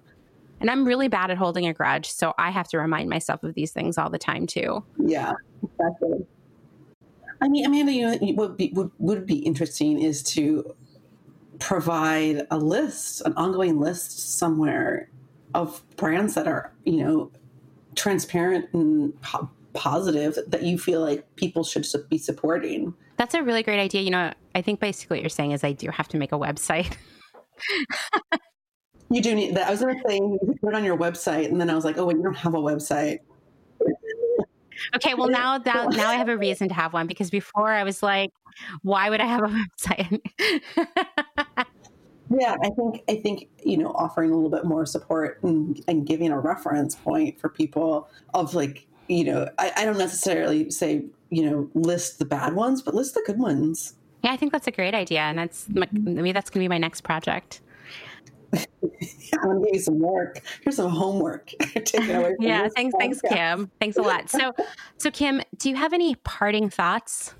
[0.59, 3.55] And I'm really bad at holding a grudge, so I have to remind myself of
[3.55, 4.83] these things all the time too.
[4.97, 6.25] Yeah, exactly.
[7.41, 10.75] I mean, Amanda, you know, what be, would would be interesting is to
[11.59, 15.09] provide a list, an ongoing list somewhere
[15.55, 17.31] of brands that are, you know,
[17.95, 22.93] transparent and po- positive that you feel like people should be supporting.
[23.17, 24.01] That's a really great idea.
[24.01, 26.37] You know, I think basically what you're saying is I do have to make a
[26.37, 26.95] website.
[29.11, 29.67] You do need that.
[29.67, 31.83] I was going to say you put it on your website, and then I was
[31.83, 33.19] like, oh, wait, you don't have a website.
[34.95, 37.83] Okay, well now now now I have a reason to have one because before I
[37.83, 38.31] was like,
[38.81, 39.47] why would I have a
[39.85, 40.21] website?
[42.29, 46.05] yeah, I think I think you know offering a little bit more support and, and
[46.05, 51.05] giving a reference point for people of like you know I, I don't necessarily say
[51.29, 53.95] you know list the bad ones, but list the good ones.
[54.23, 56.15] Yeah, I think that's a great idea, and that's mm-hmm.
[56.15, 57.61] maybe that's going to be my next project.
[58.53, 60.41] I'm gonna give you some work.
[60.61, 61.47] Here's some homework.
[61.59, 62.35] Take it away.
[62.39, 63.71] yeah, thanks, thanks, Kim.
[63.79, 64.29] Thanks a lot.
[64.29, 64.53] So,
[64.97, 67.33] so Kim, do you have any parting thoughts?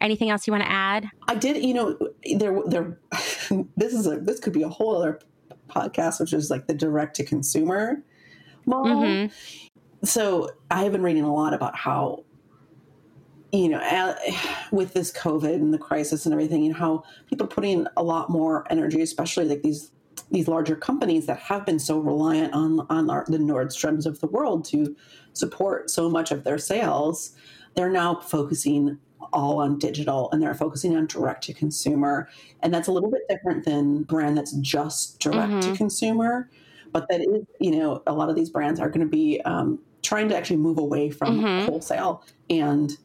[0.00, 1.06] Anything else you want to add?
[1.28, 1.62] I did.
[1.62, 1.98] You know,
[2.36, 2.98] there, there.
[3.76, 4.18] This is a.
[4.18, 5.20] This could be a whole other
[5.68, 8.02] podcast, which is like the direct to consumer
[8.64, 9.02] model.
[9.02, 10.06] Mm-hmm.
[10.06, 12.24] So I have been reading a lot about how
[13.52, 14.14] you know,
[14.70, 18.30] with this COVID and the crisis and everything, and how people are putting a lot
[18.30, 19.90] more energy, especially like these
[20.30, 24.26] these larger companies that have been so reliant on on our, the Nordstroms of the
[24.26, 24.96] world to
[25.32, 27.32] support so much of their sales,
[27.74, 28.98] they're now focusing
[29.32, 32.28] all on digital and they're focusing on direct to consumer,
[32.60, 35.72] and that's a little bit different than brand that's just direct mm-hmm.
[35.72, 36.50] to consumer.
[36.92, 39.78] But that is, you know, a lot of these brands are going to be um,
[40.02, 41.66] trying to actually move away from mm-hmm.
[41.66, 42.96] wholesale and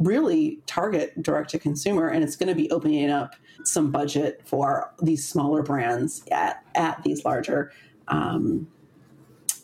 [0.00, 4.92] really target direct to consumer and it's going to be opening up some budget for
[5.02, 7.70] these smaller brands at, at these larger
[8.08, 8.66] um,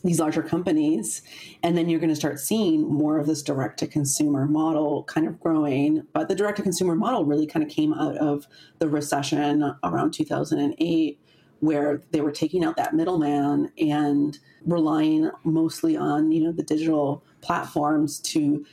[0.05, 1.22] these larger companies.
[1.62, 5.26] And then you're going to start seeing more of this direct to consumer model kind
[5.26, 6.07] of growing.
[6.12, 8.47] But the direct to consumer model really kind of came out of
[8.78, 11.18] the recession around 2008
[11.61, 17.24] where they were taking out that middleman and relying mostly on you know the digital
[17.41, 18.64] platforms to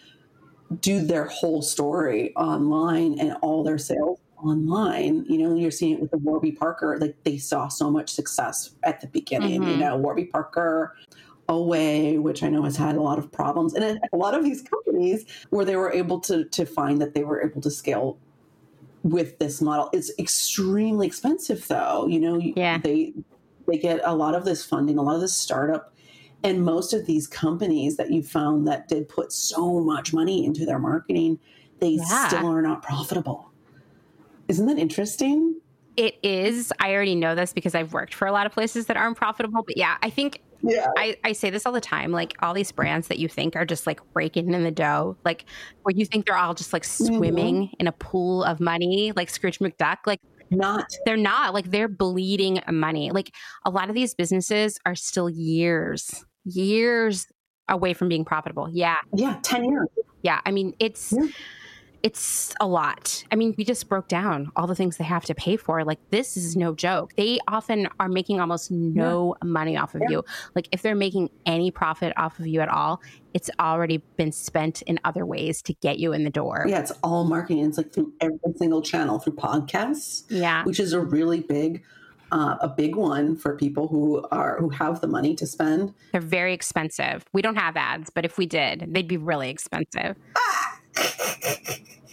[0.81, 5.25] do their whole story online and all their sales online.
[5.27, 8.71] You know, you're seeing it with the Warby Parker, like they saw so much success
[8.83, 9.61] at the beginning.
[9.61, 9.71] Mm-hmm.
[9.71, 10.95] You know, Warby Parker,
[11.49, 14.61] Away, which I know has had a lot of problems, and a lot of these
[14.61, 18.17] companies where they were able to to find that they were able to scale
[19.03, 19.89] with this model.
[19.91, 22.07] It's extremely expensive, though.
[22.07, 22.77] You know, yeah.
[22.77, 23.13] they
[23.67, 25.92] they get a lot of this funding, a lot of this startup
[26.43, 30.65] and most of these companies that you found that did put so much money into
[30.65, 31.39] their marketing,
[31.79, 32.27] they yeah.
[32.27, 33.51] still are not profitable.
[34.49, 35.59] Isn't that interesting?
[35.95, 36.73] It is.
[36.79, 39.63] I already know this because I've worked for a lot of places that aren't profitable.
[39.63, 40.87] But yeah, I think yeah.
[40.97, 42.11] I, I say this all the time.
[42.11, 45.45] Like all these brands that you think are just like raking in the dough, like
[45.83, 47.75] where you think they're all just like swimming mm-hmm.
[47.79, 49.99] in a pool of money, like Scrooge McDuck.
[50.05, 50.19] Like
[50.49, 50.87] not.
[51.05, 51.53] They're not.
[51.53, 53.11] Like they're bleeding money.
[53.11, 53.31] Like
[53.63, 57.27] a lot of these businesses are still years years
[57.69, 58.69] away from being profitable.
[58.71, 58.95] Yeah.
[59.13, 59.87] Yeah, 10 years.
[60.21, 60.41] Yeah.
[60.45, 61.13] I mean, it's.
[61.13, 61.27] Yeah.
[62.01, 63.23] it's a lot.
[63.31, 65.85] I mean, we just broke down all the things they have to pay for.
[65.85, 67.13] Like, this is no joke.
[67.15, 69.47] They often are making almost no yeah.
[69.47, 70.09] money off of yeah.
[70.09, 70.25] you.
[70.53, 73.01] Like, if they're making any profit off of you at all,
[73.33, 76.65] it's already been spent in other ways to get you in the door.
[76.67, 77.65] Yeah, it's all marketing.
[77.65, 80.25] It's like through every single channel, through podcasts.
[80.29, 80.65] Yeah.
[80.65, 81.83] Which is a really big
[82.33, 85.93] uh, a big one for people who are who have the money to spend.
[86.11, 87.23] They're very expensive.
[87.31, 90.17] We don't have ads, but if we did, they'd be really expensive.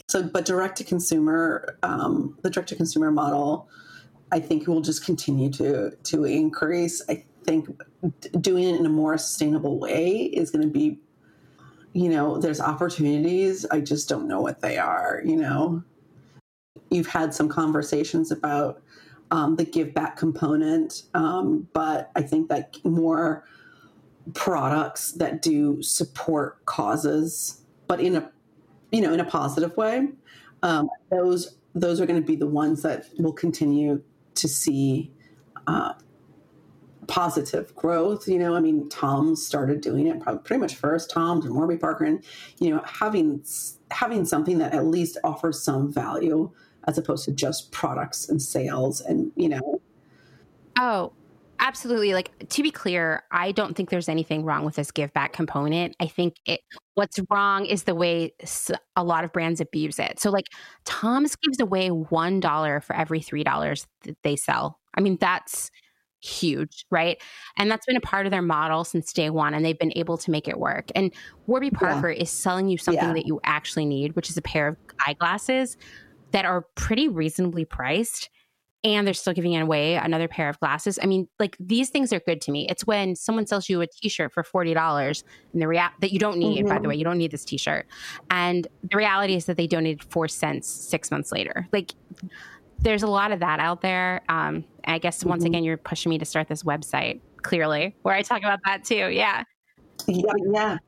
[0.09, 3.69] so, but direct to consumer, um, the direct to consumer model,
[4.31, 7.03] I think will just continue to to increase.
[7.09, 7.69] I think
[8.39, 10.99] doing it in a more sustainable way is going to be,
[11.95, 13.65] you know, there's opportunities.
[13.71, 15.23] I just don't know what they are.
[15.25, 15.83] You know,
[16.91, 18.83] you've had some conversations about
[19.31, 23.45] um, the give back component, um, but I think that more
[24.35, 28.31] products that do support causes, but in a
[28.93, 30.09] you know in a positive way,
[30.63, 34.03] um, those those are going to be the ones that will continue
[34.35, 35.13] to see
[35.67, 35.93] uh,
[37.07, 38.27] positive growth.
[38.29, 41.11] You know, I mean, Tom started doing it probably pretty much first.
[41.11, 42.25] Tom's and Warby Parker, and
[42.59, 43.45] you know, having
[43.91, 46.51] having something that at least offers some value
[46.87, 49.81] as opposed to just products and sales and you know
[50.79, 51.13] oh
[51.59, 55.33] absolutely like to be clear i don't think there's anything wrong with this give back
[55.33, 56.61] component i think it
[56.95, 58.33] what's wrong is the way
[58.97, 60.47] a lot of brands abuse it so like
[60.85, 65.71] tom's gives away one dollar for every three dollars that they sell i mean that's
[66.23, 67.21] huge, right?
[67.57, 70.19] And that's been a part of their model since day one, and they've been able
[70.19, 70.91] to make it work.
[70.95, 71.13] And
[71.47, 72.23] Warby Parker yeah.
[72.23, 73.15] is selling you something yeah.
[73.15, 74.77] that you actually need, which is a pair of
[75.07, 75.77] eyeglasses
[76.33, 78.31] that are pretty reasonably priced
[78.83, 80.99] and they're still giving away another pair of glasses.
[81.03, 82.67] I mean, like these things are good to me.
[82.69, 85.23] It's when someone sells you a t-shirt for $40
[85.53, 86.69] and the rea- that you don't need, mm-hmm.
[86.69, 86.89] by the mm-hmm.
[86.89, 87.87] way, you don't need this t-shirt.
[88.31, 91.69] And the reality is that they donated 4 cents 6 months later.
[91.73, 91.93] Like
[92.79, 94.23] there's a lot of that out there.
[94.31, 95.29] Um, I guess mm-hmm.
[95.29, 98.85] once again you're pushing me to start this website clearly where I talk about that
[98.85, 99.11] too.
[99.11, 99.45] Yeah.
[100.07, 100.79] Yeah, yeah.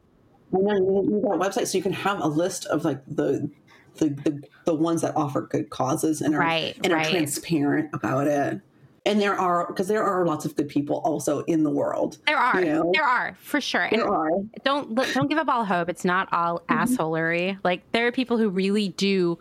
[0.54, 3.50] I know you need that website so you can have a list of like the
[3.96, 7.06] the, the, the ones that offer good causes and are right, and right.
[7.06, 8.60] are transparent about it.
[9.04, 12.18] And there are because there are lots of good people also in the world.
[12.26, 12.90] There are, you know?
[12.94, 13.88] there are for sure.
[13.90, 14.30] There and are.
[14.64, 15.88] Don't don't give up all hope.
[15.88, 16.82] It's not all mm-hmm.
[16.82, 17.58] assholery.
[17.64, 19.40] Like there are people who really do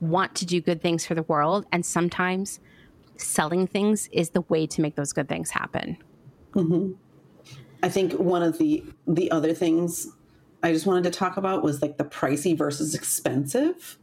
[0.00, 2.60] want to do good things for the world, and sometimes
[3.16, 5.96] selling things is the way to make those good things happen.
[6.52, 6.92] Mm-hmm.
[7.82, 10.08] I think one of the the other things
[10.62, 13.98] I just wanted to talk about was like the pricey versus expensive.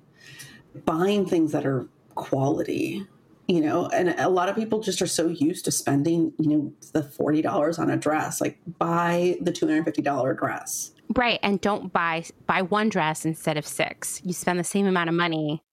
[0.86, 3.06] Buying things that are quality,
[3.47, 6.74] you know, and a lot of people just are so used to spending, you know,
[6.93, 8.41] the $40 on a dress.
[8.41, 10.91] Like buy the $250 dress.
[11.16, 11.39] Right.
[11.43, 14.22] And don't buy buy one dress instead of six.
[14.24, 15.64] You spend the same amount of money.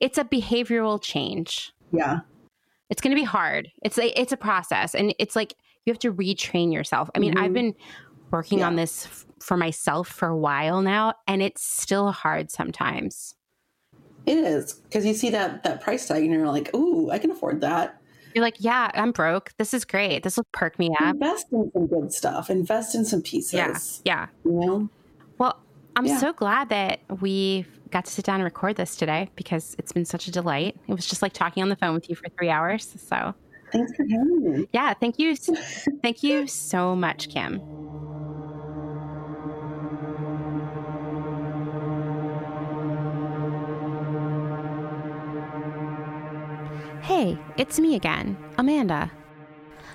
[0.00, 1.72] It's a behavioral change.
[1.92, 2.20] Yeah.
[2.88, 3.68] It's going to be hard.
[3.82, 7.10] It's a, it's a process and it's like you have to retrain yourself.
[7.14, 7.44] I mean, mm-hmm.
[7.44, 7.74] I've been
[8.30, 8.66] working yeah.
[8.66, 13.34] on this for myself for a while now, and it's still hard sometimes.
[14.26, 17.30] It is because you see that that price tag and you're like, "Ooh, I can
[17.30, 18.00] afford that."
[18.34, 19.52] You're like, "Yeah, I'm broke.
[19.58, 20.22] This is great.
[20.22, 22.50] This will perk me up." Invest in some good stuff.
[22.50, 23.54] Invest in some pieces.
[23.54, 24.26] Yeah, yeah.
[24.44, 24.90] You know.
[25.38, 25.58] Well,
[25.96, 26.18] I'm yeah.
[26.18, 30.04] so glad that we got to sit down and record this today because it's been
[30.04, 30.76] such a delight.
[30.88, 32.94] It was just like talking on the phone with you for three hours.
[33.08, 33.34] So.
[33.72, 34.68] Thanks for having me.
[34.72, 35.36] Yeah, thank you.
[36.02, 37.60] thank you so much, Kim.
[47.08, 49.10] Hey, it's me again, Amanda.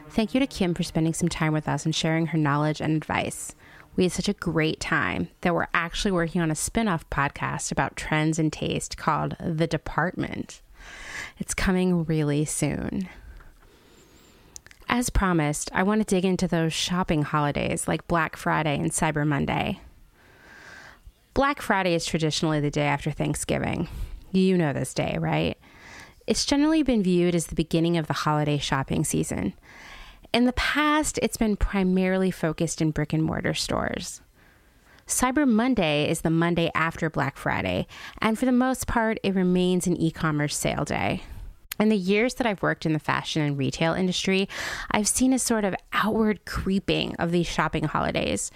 [0.10, 2.98] Thank you to Kim for spending some time with us and sharing her knowledge and
[2.98, 3.54] advice.
[3.96, 7.72] We had such a great time that we're actually working on a spin off podcast
[7.72, 10.64] about trends and taste called The Department.
[11.38, 13.08] It's coming really soon.
[14.90, 19.26] As promised, I want to dig into those shopping holidays like Black Friday and Cyber
[19.26, 19.82] Monday.
[21.36, 23.88] Black Friday is traditionally the day after Thanksgiving.
[24.32, 25.60] You know this day, right?
[26.26, 29.54] It's generally been viewed as the beginning of the holiday shopping season.
[30.34, 34.22] In the past, it's been primarily focused in brick and mortar stores.
[35.06, 37.88] Cyber Monday is the Monday after Black Friday,
[38.22, 41.24] and for the most part, it remains an e commerce sale day.
[41.78, 44.48] In the years that I've worked in the fashion and retail industry,
[44.92, 48.50] I've seen a sort of outward creeping of these shopping holidays.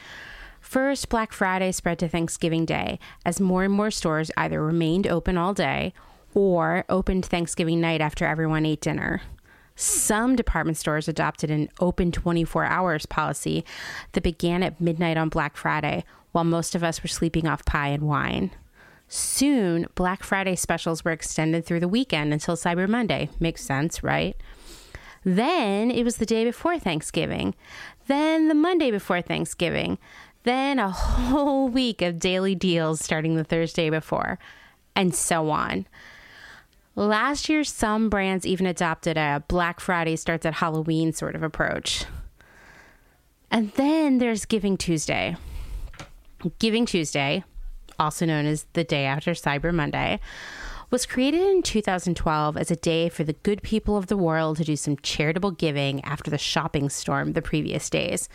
[0.62, 5.38] First, Black Friday spread to Thanksgiving Day as more and more stores either remained open
[5.38, 5.94] all day
[6.38, 9.24] or opened Thanksgiving night after everyone ate dinner.
[9.76, 13.66] Some department stores adopted an open 24 hours policy
[14.12, 17.88] that began at midnight on Black Friday, while most of us were sleeping off pie
[17.88, 18.52] and wine.
[19.08, 23.30] Soon, Black Friday specials were extended through the weekend until Cyber Monday.
[23.40, 24.38] Makes sense, right?
[25.24, 27.56] Then it was the day before Thanksgiving.
[28.06, 29.98] Then the Monday before Thanksgiving.
[30.44, 34.38] Then a whole week of daily deals starting the Thursday before,
[34.96, 35.88] and so on.
[36.98, 42.06] Last year, some brands even adopted a Black Friday starts at Halloween sort of approach.
[43.52, 45.38] And then there's Giving Tuesday.
[46.58, 47.44] Giving Tuesday,
[48.00, 50.20] also known as the day after Cyber Monday,
[50.90, 54.64] was created in 2012 as a day for the good people of the world to
[54.64, 58.28] do some charitable giving after the shopping storm the previous days.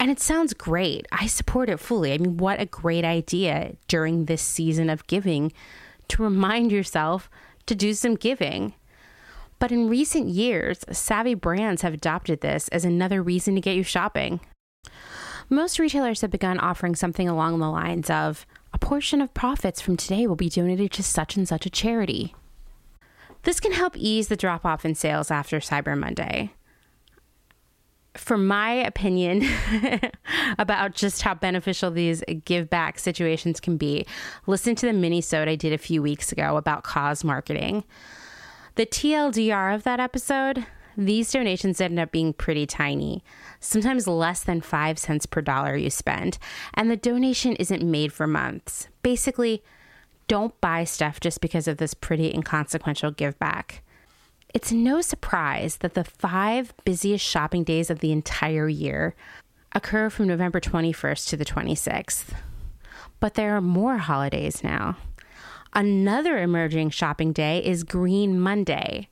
[0.00, 1.06] And it sounds great.
[1.12, 2.12] I support it fully.
[2.12, 5.52] I mean, what a great idea during this season of giving
[6.08, 7.30] to remind yourself
[7.66, 8.74] to do some giving.
[9.58, 13.82] But in recent years, savvy brands have adopted this as another reason to get you
[13.82, 14.40] shopping.
[15.48, 19.96] Most retailers have begun offering something along the lines of a portion of profits from
[19.96, 22.34] today will be donated to such and such a charity.
[23.44, 26.52] This can help ease the drop off in sales after Cyber Monday.
[28.16, 29.44] For my opinion
[30.58, 34.06] about just how beneficial these give back situations can be,
[34.46, 37.84] listen to the mini I did a few weeks ago about cause marketing.
[38.76, 43.22] The TLDR of that episode these donations end up being pretty tiny,
[43.60, 46.38] sometimes less than 5 cents per dollar you spend,
[46.72, 48.88] and the donation isn't made for months.
[49.02, 49.62] Basically,
[50.26, 53.82] don't buy stuff just because of this pretty inconsequential give back.
[54.54, 59.14] It's no surprise that the five busiest shopping days of the entire year
[59.74, 62.32] occur from November 21st to the 26th.
[63.20, 64.96] But there are more holidays now.
[65.74, 69.08] Another emerging shopping day is Green Monday.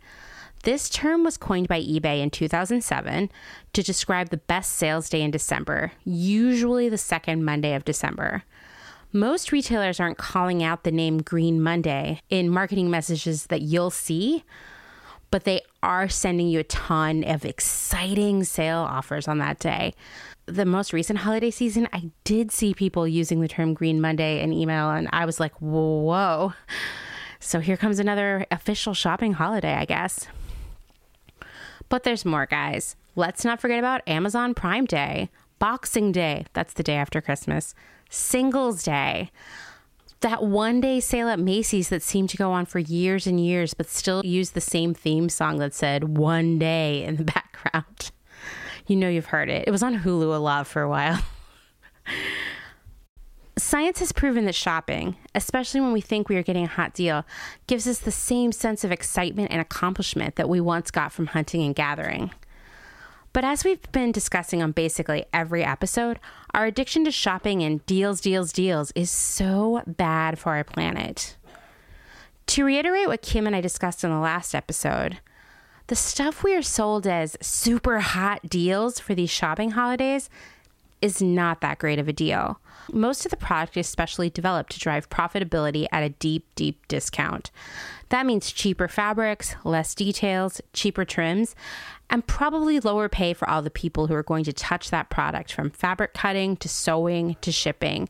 [0.63, 3.31] This term was coined by eBay in 2007
[3.75, 8.45] to describe the best sales day in December, usually the second Monday of December.
[9.13, 14.43] Most retailers aren't calling out the name Green Monday in marketing messages that you'll see,
[15.35, 19.93] but they are sending you a ton of exciting sale offers on that day.
[20.47, 24.53] The most recent holiday season, I did see people using the term Green Monday in
[24.53, 26.53] email, and I was like, whoa.
[27.41, 30.29] So here comes another official shopping holiday, I guess.
[31.89, 32.95] But there's more, guys.
[33.17, 37.75] Let's not forget about Amazon Prime Day, Boxing Day, that's the day after Christmas,
[38.09, 39.33] Singles Day,
[40.25, 43.75] that one day sale at Macy's that seemed to go on for years and years,
[43.75, 48.11] but still used the same theme song that said one day in the background.
[48.87, 49.65] You know, you've heard it.
[49.67, 51.21] It was on Hulu a lot for a while.
[53.59, 57.27] Science has proven that shopping, especially when we think we are getting a hot deal,
[57.67, 61.63] gives us the same sense of excitement and accomplishment that we once got from hunting
[61.63, 62.31] and gathering.
[63.35, 66.21] But as we've been discussing on basically every episode,
[66.55, 71.37] our addiction to shopping and deals, deals, deals is so bad for our planet.
[72.47, 75.19] To reiterate what Kim and I discussed in the last episode,
[75.89, 80.31] the stuff we are sold as super hot deals for these shopping holidays
[81.03, 82.61] is not that great of a deal.
[82.93, 87.51] Most of the product is specially developed to drive profitability at a deep, deep discount.
[88.11, 91.55] That means cheaper fabrics, less details, cheaper trims,
[92.11, 95.53] and probably lower pay for all the people who are going to touch that product
[95.53, 98.09] from fabric cutting to sewing to shipping.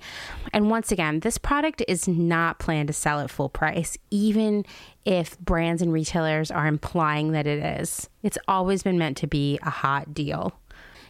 [0.53, 4.65] And once again, this product is not planned to sell at full price, even
[5.05, 8.09] if brands and retailers are implying that it is.
[8.23, 10.53] It's always been meant to be a hot deal.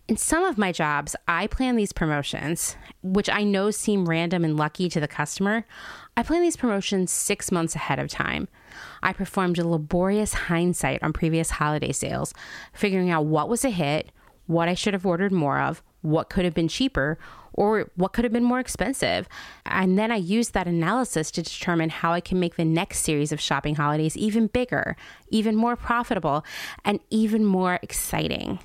[0.07, 4.55] In some of my jobs, I plan these promotions, which I know seem random and
[4.55, 5.65] lucky to the customer.
[6.15, 8.49] I plan these promotions six months ahead of time.
[9.03, 12.35] I performed a laborious hindsight on previous holiday sales,
[12.75, 14.13] figuring out what was a hit,
[14.47, 17.17] what I should have ordered more of, what could have been cheaper,
[17.55, 19.27] or what could have been more expensive.
[19.65, 23.33] And then I used that analysis to determine how I can make the next series
[23.33, 24.97] of shopping holidays even bigger,
[25.31, 26.45] even more profitable,
[26.85, 28.59] and even more exciting.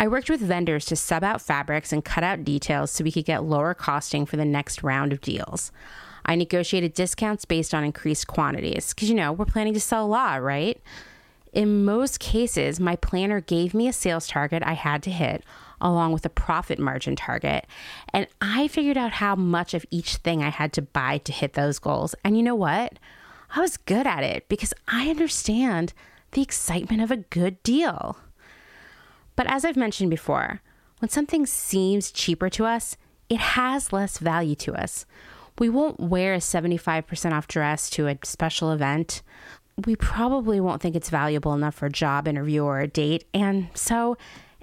[0.00, 3.24] I worked with vendors to sub out fabrics and cut out details so we could
[3.24, 5.72] get lower costing for the next round of deals.
[6.24, 10.06] I negotiated discounts based on increased quantities because, you know, we're planning to sell a
[10.06, 10.80] lot, right?
[11.52, 15.42] In most cases, my planner gave me a sales target I had to hit
[15.80, 17.66] along with a profit margin target.
[18.12, 21.54] And I figured out how much of each thing I had to buy to hit
[21.54, 22.14] those goals.
[22.24, 22.98] And you know what?
[23.54, 25.92] I was good at it because I understand
[26.32, 28.18] the excitement of a good deal.
[29.38, 30.60] But as I've mentioned before,
[30.98, 32.96] when something seems cheaper to us,
[33.28, 35.06] it has less value to us.
[35.60, 39.22] We won't wear a 75% off dress to a special event.
[39.86, 43.68] We probably won't think it's valuable enough for a job interview or a date, and
[43.74, 44.16] so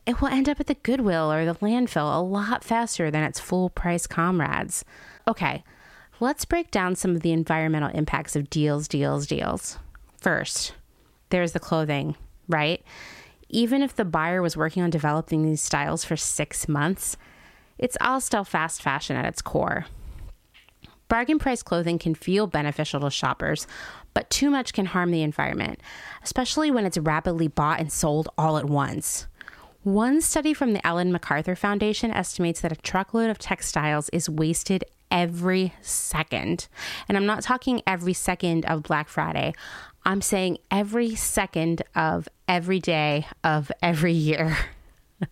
[0.05, 3.39] it will end up at the Goodwill or the landfill a lot faster than its
[3.39, 4.83] full price comrades.
[5.25, 5.63] Okay,
[6.19, 9.77] Let's break down some of the environmental impacts of deals, deals, deals.
[10.17, 10.73] First,
[11.29, 12.15] there's the clothing,
[12.47, 12.81] right?
[13.55, 17.15] Even if the buyer was working on developing these styles for six months,
[17.77, 19.85] it's all still fast fashion at its core.
[21.07, 23.65] Bargain price clothing can feel beneficial to shoppers,
[24.13, 25.79] but too much can harm the environment,
[26.21, 29.25] especially when it's rapidly bought and sold all at once.
[29.83, 34.83] One study from the Ellen MacArthur Foundation estimates that a truckload of textiles is wasted
[35.09, 36.67] every second.
[37.07, 39.53] And I'm not talking every second of Black Friday.
[40.05, 44.55] I'm saying every second of every day of every year.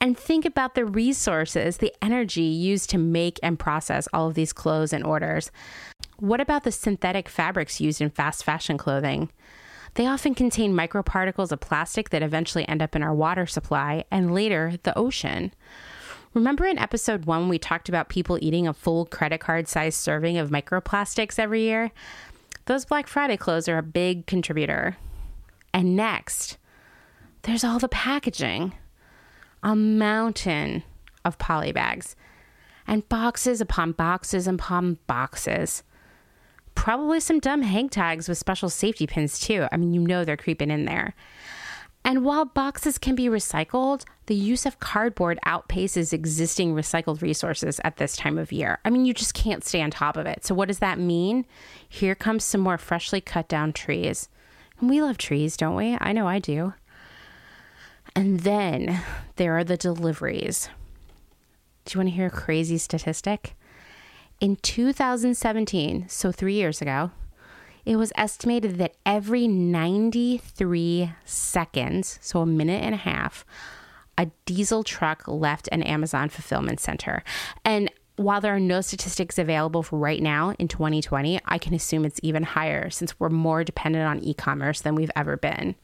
[0.00, 4.52] and think about the resources, the energy used to make and process all of these
[4.52, 5.50] clothes and orders.
[6.18, 9.30] What about the synthetic fabrics used in fast fashion clothing?
[9.94, 14.32] They often contain microparticles of plastic that eventually end up in our water supply and
[14.32, 15.52] later the ocean.
[16.34, 20.36] Remember in episode one, we talked about people eating a full credit card sized serving
[20.36, 21.90] of microplastics every year?
[22.68, 24.98] Those Black Friday clothes are a big contributor.
[25.72, 26.58] And next,
[27.42, 28.74] there's all the packaging
[29.62, 30.82] a mountain
[31.24, 32.14] of poly bags,
[32.86, 35.82] and boxes upon boxes upon boxes.
[36.74, 39.66] Probably some dumb hang tags with special safety pins, too.
[39.72, 41.14] I mean, you know they're creeping in there.
[42.04, 47.96] And while boxes can be recycled, the use of cardboard outpaces existing recycled resources at
[47.96, 48.78] this time of year.
[48.84, 50.44] I mean, you just can't stay on top of it.
[50.44, 51.44] So, what does that mean?
[51.88, 54.28] Here comes some more freshly cut down trees.
[54.80, 55.98] And we love trees, don't we?
[56.00, 56.72] I know I do.
[58.14, 59.00] And then
[59.36, 60.68] there are the deliveries.
[61.84, 63.54] Do you want to hear a crazy statistic?
[64.40, 67.10] In 2017, so three years ago,
[67.88, 73.46] it was estimated that every 93 seconds, so a minute and a half,
[74.18, 77.24] a diesel truck left an Amazon fulfillment center.
[77.64, 82.04] And while there are no statistics available for right now in 2020, I can assume
[82.04, 85.74] it's even higher since we're more dependent on e commerce than we've ever been.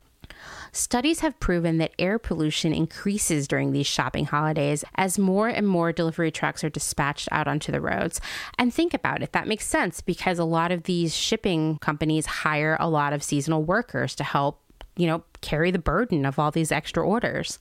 [0.72, 5.92] Studies have proven that air pollution increases during these shopping holidays as more and more
[5.92, 8.20] delivery trucks are dispatched out onto the roads.
[8.58, 12.76] And think about it, that makes sense because a lot of these shipping companies hire
[12.80, 14.60] a lot of seasonal workers to help,
[14.96, 17.58] you know, carry the burden of all these extra orders.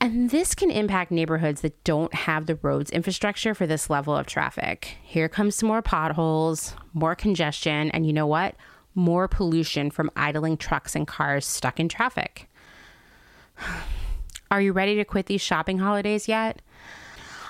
[0.00, 4.26] And this can impact neighborhoods that don't have the roads infrastructure for this level of
[4.26, 4.96] traffic.
[5.02, 8.54] Here comes some more potholes, more congestion, and you know what?
[8.94, 12.48] More pollution from idling trucks and cars stuck in traffic.
[14.50, 16.60] Are you ready to quit these shopping holidays yet?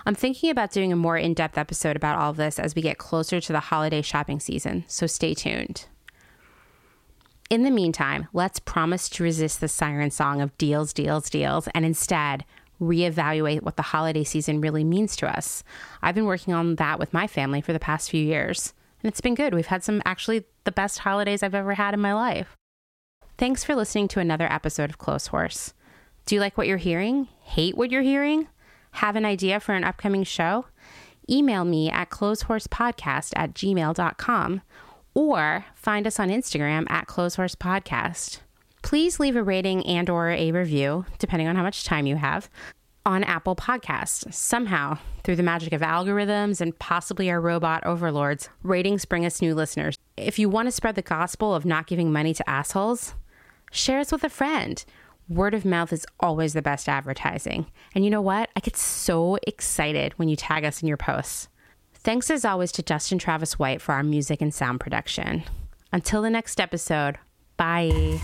[0.07, 2.83] I'm thinking about doing a more in depth episode about all of this as we
[2.83, 5.87] get closer to the holiday shopping season, so stay tuned.
[7.49, 11.85] In the meantime, let's promise to resist the siren song of deals, deals, deals, and
[11.85, 12.45] instead
[12.81, 15.63] reevaluate what the holiday season really means to us.
[16.01, 18.73] I've been working on that with my family for the past few years
[19.03, 19.55] and it's been good.
[19.55, 22.57] We've had some actually the best holidays I've ever had in my life.
[23.39, 25.73] Thanks for listening to another episode of Clotheshorse.
[26.27, 27.29] Do you like what you're hearing?
[27.41, 28.49] Hate what you're hearing?
[28.93, 30.67] Have an idea for an upcoming show?
[31.29, 34.63] Email me at clotheshorsepodcast at gmail.com
[35.15, 38.41] or find us on Instagram at clotheshorsepodcast.
[38.83, 42.49] Please leave a rating and or a review, depending on how much time you have
[43.07, 44.33] on Apple Podcasts.
[44.33, 49.55] Somehow, through the magic of algorithms and possibly our robot overlords, ratings bring us new
[49.55, 49.97] listeners.
[50.17, 53.15] If you want to spread the gospel of not giving money to assholes,
[53.71, 54.85] share us with a friend.
[55.29, 57.67] Word of mouth is always the best advertising.
[57.95, 58.51] And you know what?
[58.57, 61.49] I get so excited when you tag us in your posts.
[61.95, 65.45] Thanks as always to Justin Travis White for our music and sound production.
[65.93, 67.19] Until the next episode,
[67.57, 68.21] bye.